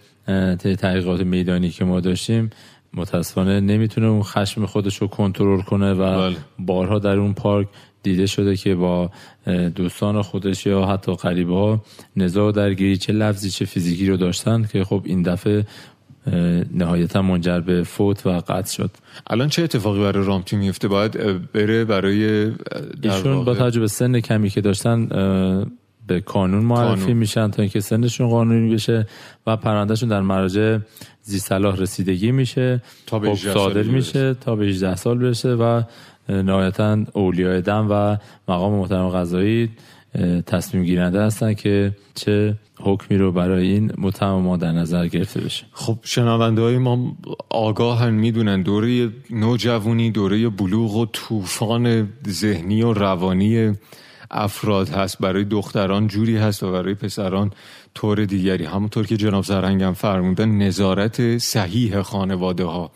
طی 0.59 0.77
تحقیقات 0.77 1.21
میدانی 1.21 1.71
که 1.71 1.85
ما 1.85 2.01
داشتیم 2.01 2.51
متاسفانه 2.95 3.61
نمی‌تونه 3.61 4.07
اون 4.07 4.23
خشم 4.23 4.67
خودش 4.67 4.97
رو 4.97 5.07
کنترل 5.07 5.63
کنه 5.63 5.93
و 5.93 5.97
بله. 5.97 6.37
بارها 6.59 6.99
در 6.99 7.17
اون 7.17 7.35
پارک 7.35 7.69
دیده 8.03 8.27
شده 8.27 8.57
که 8.57 8.75
با 8.75 9.11
دوستان 9.75 10.23
خودش 10.23 10.67
یا 10.67 10.87
حتی 10.87 11.15
قریبه 11.15 11.55
ها 11.55 11.85
نزاع 12.17 12.49
و 12.49 12.53
درگیری 12.53 12.97
چه 12.97 13.13
لفظی 13.13 13.51
چه 13.51 13.65
فیزیکی 13.65 14.09
رو 14.09 14.17
داشتن 14.17 14.69
که 14.73 14.85
خب 14.85 15.03
این 15.05 15.23
دفعه 15.23 15.67
نهایتا 16.75 17.23
منجر 17.23 17.61
به 17.61 17.83
فوت 17.83 18.27
و 18.27 18.31
قتل 18.31 18.73
شد. 18.73 18.91
الان 19.27 19.49
چه 19.49 19.63
اتفاقی 19.63 20.01
برای 20.01 20.27
رامتین 20.27 20.59
میفته؟ 20.59 20.89
باید 20.89 21.13
بره 21.53 21.85
برای 21.85 22.53
ایشون 23.03 23.45
با 23.45 23.55
توجه 23.55 23.81
به 23.81 23.89
سن 23.89 24.21
کمی 24.21 24.51
که 24.51 24.61
داشتن 24.61 25.07
به 26.07 26.21
کانون 26.21 26.65
معرفی 26.65 27.01
قانون. 27.01 27.17
میشن 27.17 27.51
تا 27.51 27.63
اینکه 27.63 27.81
سنشون 27.81 28.29
قانونی 28.29 28.75
بشه 28.75 29.07
و 29.47 29.57
پروندهشون 29.57 30.09
در 30.09 30.21
مراجع 30.21 30.79
زی 31.23 31.39
صلاح 31.39 31.77
رسیدگی 31.77 32.33
میشه 32.33 32.83
تا 33.07 33.19
به 33.19 33.27
خب 33.27 33.33
18 33.33 33.55
صادر 33.55 33.83
میشه 33.83 34.35
تا 34.35 34.57
به 34.57 34.67
18 34.67 34.97
سال 34.97 35.19
برسه 35.19 35.55
و 35.55 35.83
نهایتا 36.29 36.99
اولیای 37.13 37.61
دم 37.61 37.87
و 37.91 38.17
مقام 38.49 38.73
محترم 38.73 39.09
قضایی 39.09 39.71
تصمیم 40.47 40.85
گیرنده 40.85 41.23
هستن 41.23 41.55
که 41.55 41.93
چه 42.15 42.57
حکمی 42.81 43.19
رو 43.19 43.33
برای 43.33 43.67
این 43.67 43.93
متهم 43.99 44.35
ما 44.35 44.57
در 44.57 44.73
نظر 44.73 45.07
گرفته 45.07 45.41
بشه. 45.41 45.65
خب 45.73 45.99
شنونده 46.03 46.63
های 46.63 46.79
ما 46.79 47.17
آگاهن 47.49 48.11
می‌دونن 48.11 48.63
دوره 48.63 49.09
نوجوانی 49.31 50.11
دوره 50.11 50.49
بلوغ 50.49 50.97
و 50.97 51.07
طوفان 51.07 52.09
ذهنی 52.29 52.83
و 52.83 52.93
روانی 52.93 53.73
افراد 54.31 54.89
هست. 54.89 55.19
برای 55.19 55.45
دختران 55.45 56.07
جوری 56.07 56.37
هست 56.37 56.63
و 56.63 56.73
برای 56.73 56.95
پسران 56.95 57.53
طور 57.95 58.25
دیگری. 58.25 58.65
همونطور 58.65 59.07
که 59.07 59.17
جناب 59.17 59.45
زرنگم 59.45 59.93
فرمودن 59.93 60.49
نظارت 60.49 61.39
صحیح 61.39 62.03
خانواده 62.03 62.65
ها 62.65 62.91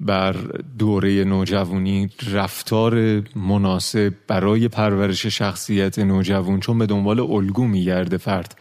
بر 0.00 0.32
دوره 0.78 1.24
نوجوانی 1.24 2.10
رفتار 2.32 3.22
مناسب 3.36 4.12
برای 4.28 4.68
پرورش 4.68 5.26
شخصیت 5.26 5.98
نوجوان 5.98 6.60
چون 6.60 6.78
به 6.78 6.86
دنبال 6.86 7.20
الگو 7.20 7.64
میگرده 7.64 8.16
فرد. 8.16 8.58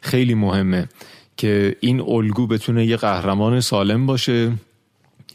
خیلی 0.00 0.34
مهمه 0.34 0.88
که 1.36 1.76
این 1.80 2.00
الگو 2.00 2.46
بتونه 2.46 2.86
یه 2.86 2.96
قهرمان 2.96 3.60
سالم 3.60 4.06
باشه. 4.06 4.52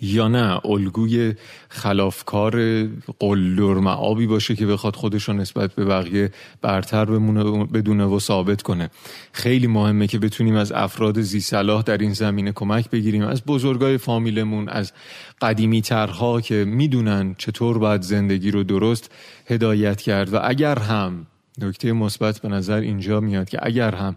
یا 0.02 0.28
نه؟ 0.28 0.66
الگوی 0.66 1.34
خلافکار 1.70 2.84
قلدر 3.20 3.74
معابی 3.74 4.28
باشه 4.28 4.56
که 4.56 4.66
بخواد 4.66 4.95
خودش 4.95 5.24
رو 5.24 5.34
نسبت 5.34 5.76
به 5.76 5.86
بقیه 5.86 6.32
برتر 6.62 7.06
بمونه 7.06 7.66
بدونه 7.66 8.06
و 8.06 8.20
ثابت 8.20 8.62
کنه. 8.62 8.89
خیلی 9.32 9.68
مهمه 9.68 10.08
که 10.08 10.20
بتونیم 10.20 10.56
از 10.56 10.72
افراد 10.72 11.22
زی 11.22 11.39
صلاح 11.39 11.84
در 11.84 11.97
این 11.97 12.14
زمینه 12.14 12.52
کمک 12.52 12.89
بگیریم. 12.89 13.24
از 13.24 13.43
بزرگای 13.45 13.97
فامیلمون 13.97 14.70
از 14.70 14.91
قدیمی 15.41 15.82
ترها 15.82 16.41
که 16.41 16.66
می‌دونن 16.68 17.36
چطور 17.38 17.78
باید 17.78 18.02
زندگی 18.02 18.52
رو 18.52 18.64
درست 18.64 19.12
هدایت 19.45 20.02
کرد. 20.02 20.34
و 20.34 20.39
اگر 20.43 20.80
هم 20.80 21.26
نکته 21.58 21.93
مثبت 21.93 22.39
به 22.39 22.47
نظر 22.49 22.80
اینجا 22.80 23.20
میاد 23.20 23.49
که 23.49 23.60
اگر 23.62 23.95
هم 23.95 24.16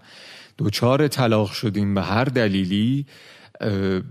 دوچار 0.58 1.08
طلاق 1.08 1.52
شدیم 1.52 1.94
به 1.94 2.02
هر 2.02 2.24
دلیلی 2.24 3.06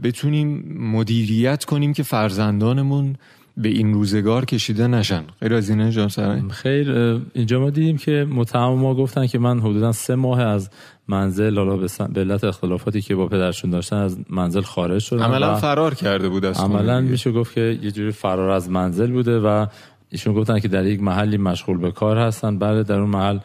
بتونیم 0.04 0.78
مدیریت 0.80 1.66
کنیم 1.66 1.94
که 1.94 2.04
فرزندانمون 2.04 3.16
به 3.58 3.70
این 3.70 3.94
روزگار 3.94 4.46
کشیده 4.46 4.88
نشن. 4.88 5.24
غیر 5.42 5.54
از 5.54 5.70
اینه 5.70 5.92
جان 5.92 6.50
خیر 6.50 6.92
اینجا 7.34 7.60
ما 7.60 7.70
دیدیم 7.70 7.98
که 7.98 8.28
متهم 8.30 8.74
ما 8.74 8.96
گفتن 8.96 9.28
که 9.28 9.40
من 9.40 9.60
حدودا 9.60 9.92
سه 9.92 10.16
ماه 10.16 10.42
از 10.42 10.70
منزل 11.08 11.58
حالا 11.58 11.78
به 12.14 12.22
علت 12.22 12.44
اختلافاتی 12.44 13.02
که 13.02 13.16
با 13.16 13.28
پدرشون 13.28 13.70
داشتن 13.70 13.96
از 13.96 14.18
منزل 14.30 14.62
خارج 14.62 15.02
شدن 15.02 15.24
عملا 15.24 15.56
فرار 15.56 15.94
کرده 15.94 16.30
بود 16.30 16.46
عملا 16.46 17.02
میشه 17.02 17.32
گفت 17.32 17.54
که 17.54 17.80
یه 17.82 17.92
جوری 17.92 18.12
فرار 18.12 18.50
از 18.50 18.70
منزل 18.70 19.12
بوده 19.12 19.40
و 19.40 19.66
ایشون 20.14 20.34
گفتن 20.34 20.60
که 20.60 20.68
در 20.68 20.86
یک 20.86 21.02
محلی 21.02 21.38
مشغول 21.38 21.78
به 21.78 21.92
کار 21.92 22.18
هستن 22.18 22.58
بعد 22.58 22.88
در 22.88 23.00
اون 23.00 23.10
محل 23.10 23.40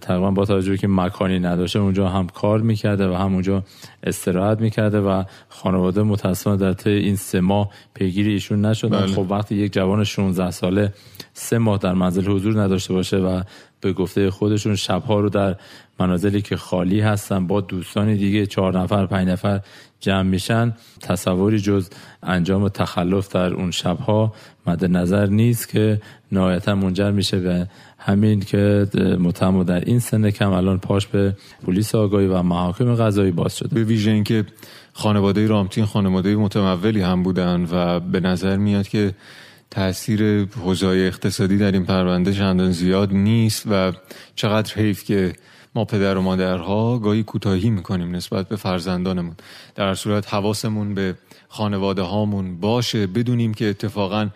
تقریبا 0.00 0.30
با 0.30 0.44
توجه 0.44 0.76
که 0.76 0.88
مکانی 0.88 1.38
نداشته 1.38 1.78
اونجا 1.78 2.08
هم 2.08 2.26
کار 2.26 2.60
می‌کرده 2.60 3.08
و 3.08 3.14
هم 3.14 3.32
اونجا 3.32 3.64
استراحت 4.02 4.60
می‌کرده 4.60 5.00
و 5.00 5.24
خانواده 5.48 6.02
متاسفانه 6.02 6.56
در 6.56 6.72
طی 6.72 6.90
این 6.90 7.16
سه 7.16 7.40
ماه 7.40 7.70
پیگیری 7.94 8.32
ایشون 8.32 8.64
نشدن 8.64 8.98
بله. 8.98 9.06
خب 9.06 9.26
وقتی 9.30 9.54
یک 9.54 9.72
جوان 9.72 10.04
16 10.04 10.50
ساله 10.50 10.92
سه 11.32 11.58
ماه 11.58 11.78
در 11.78 11.94
منزل 11.94 12.30
حضور 12.30 12.62
نداشته 12.62 12.94
باشه 12.94 13.16
و 13.16 13.42
به 13.82 13.92
گفته 13.92 14.30
خودشون 14.30 14.76
شبها 14.76 15.20
رو 15.20 15.28
در 15.28 15.56
منازلی 16.00 16.42
که 16.42 16.56
خالی 16.56 17.00
هستن 17.00 17.46
با 17.46 17.60
دوستان 17.60 18.14
دیگه 18.14 18.46
چهار 18.46 18.78
نفر 18.78 19.06
پنج 19.06 19.28
نفر 19.28 19.60
جمع 20.00 20.22
میشن. 20.22 20.74
تصوری 21.00 21.60
جز 21.60 21.88
انجام 22.22 22.68
تخلف 22.68 23.28
در 23.28 23.54
اون 23.54 23.70
شبها 23.70 24.34
مد 24.66 24.84
نظر 24.84 25.26
نیست 25.26 25.68
که 25.68 26.00
نهایتا 26.32 26.74
منجر 26.74 27.10
میشه 27.10 27.40
به 27.40 27.68
همین 27.98 28.40
که 28.40 28.86
متهم 29.20 29.62
در 29.62 29.80
این 29.80 29.98
سن 29.98 30.30
کم 30.30 30.52
الان 30.52 30.78
پاش 30.78 31.06
به 31.06 31.36
پلیس 31.66 31.94
آگاهی 31.94 32.26
و 32.26 32.42
محاکم 32.42 32.94
قضایی 32.94 33.30
باز 33.30 33.56
شده. 33.56 33.74
به 33.74 33.84
ویژه 33.84 34.10
اینکه 34.10 34.44
خانواده 34.92 35.46
رامتین 35.46 35.84
خانواده 35.84 36.36
متمولی 36.36 37.00
هم 37.00 37.22
بودن 37.22 37.66
و 37.72 38.00
به 38.00 38.20
نظر 38.20 38.56
میاد 38.56 38.88
که 38.88 39.14
تاثیر 39.72 40.44
حوزه 40.44 40.86
اقتصادی 40.86 41.58
در 41.58 41.72
این 41.72 41.84
پرونده 41.84 42.32
چندان 42.32 42.70
زیاد 42.70 43.12
نیست 43.12 43.64
و 43.70 43.92
چقدر 44.34 44.74
حیف 44.74 45.04
که 45.04 45.32
ما 45.74 45.84
پدر 45.84 46.16
و 46.16 46.22
مادرها 46.22 46.98
گاهی 46.98 47.22
کوتاهی 47.22 47.70
می‌کنیم 47.70 48.16
نسبت 48.16 48.48
به 48.48 48.56
فرزندانمون. 48.56 49.36
در 49.74 49.94
صورت 49.94 50.34
حواسمون 50.34 50.94
به 50.94 51.14
خانواده 51.48 52.02
هامون 52.02 52.60
باشه 52.60 53.06
بدونیم 53.06 53.54
که 53.54 53.70
اتفاقا 53.70 54.28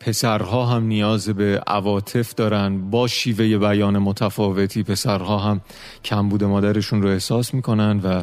پسرها 0.00 0.66
هم 0.66 0.84
نیاز 0.84 1.28
به 1.28 1.62
عواطف 1.66 2.34
دارن 2.34 2.90
با 2.90 3.06
شیوه 3.06 3.58
بیان 3.58 3.98
متفاوتی 3.98 4.82
پسرها 4.82 5.38
هم 5.38 5.60
کمبود 6.04 6.44
مادرشون 6.44 7.02
رو 7.02 7.08
احساس 7.08 7.54
می‌کنن 7.54 8.00
و 8.04 8.22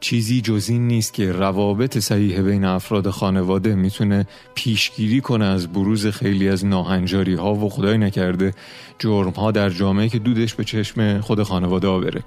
چیزی 0.00 0.40
جز 0.40 0.66
این 0.68 0.88
نیست 0.88 1.14
که 1.14 1.32
روابط 1.32 1.98
صحیح 1.98 2.40
بین 2.40 2.64
افراد 2.64 3.10
خانواده 3.10 3.74
می‌تونه 3.74 4.26
پیشگیری 4.54 5.20
کنه 5.20 5.44
از 5.44 5.72
بروز 5.72 6.06
خیلی 6.06 6.48
از 6.48 6.64
ناهنجاری 6.64 7.34
ها 7.34 7.54
و 7.54 7.68
خدای 7.70 7.98
نکرده 7.98 8.54
جرم 8.98 9.30
ها 9.30 9.50
در 9.50 9.70
جامعه 9.70 10.08
که 10.08 10.18
دودش 10.18 10.54
به 10.54 10.64
چشم 10.64 11.20
خود 11.20 11.42
خانواده 11.42 11.88
ها 11.88 11.98
بره 11.98 12.22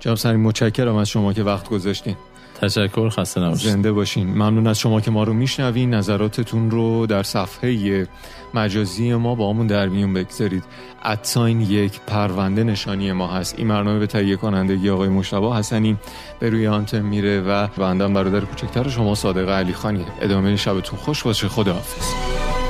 جناب 0.00 0.16
سرین 0.16 0.40
متشکرم 0.40 0.96
از 0.96 1.08
شما 1.08 1.32
که 1.32 1.42
وقت 1.42 1.68
گذاشتین. 1.68 2.16
تشکر 2.60 3.08
خسته 3.08 3.40
نباشید. 3.40 3.70
زنده 3.70 3.92
باشین. 3.92 4.28
ممنون 4.28 4.66
از 4.66 4.78
شما 4.78 5.00
که 5.00 5.10
ما 5.10 5.24
رو 5.24 5.32
میشنوین. 5.32 5.94
نظراتتون 5.94 6.70
رو 6.70 7.06
در 7.06 7.22
صفحه 7.22 8.06
مجازی 8.54 9.14
ما 9.14 9.34
با 9.34 9.50
همون 9.50 9.66
در 9.66 9.88
میون 9.88 10.14
بگذارید. 10.14 10.64
ادساین 11.02 11.60
یک 11.60 12.00
پرونده 12.06 12.64
نشانی 12.64 13.12
ما 13.12 13.28
هست. 13.28 13.54
این 13.58 13.68
برنامه 13.68 13.98
به 13.98 14.06
تهیه 14.06 14.36
کنندگی 14.36 14.90
آقای 14.90 15.08
مشتبه 15.08 15.54
حسنی 15.54 15.96
به 16.40 16.50
روی 16.50 16.66
آنتن 16.66 17.02
میره 17.02 17.40
و 17.40 17.66
بندم 17.66 18.14
برادر 18.14 18.40
کوچکتر 18.40 18.88
شما 18.88 19.14
صادق 19.14 19.48
علی 19.48 19.72
خانی 19.72 20.04
ادامه 20.20 20.56
شبتون 20.56 20.98
خوش 20.98 21.22
باشه. 21.22 21.48
خداحافظ. 21.48 22.63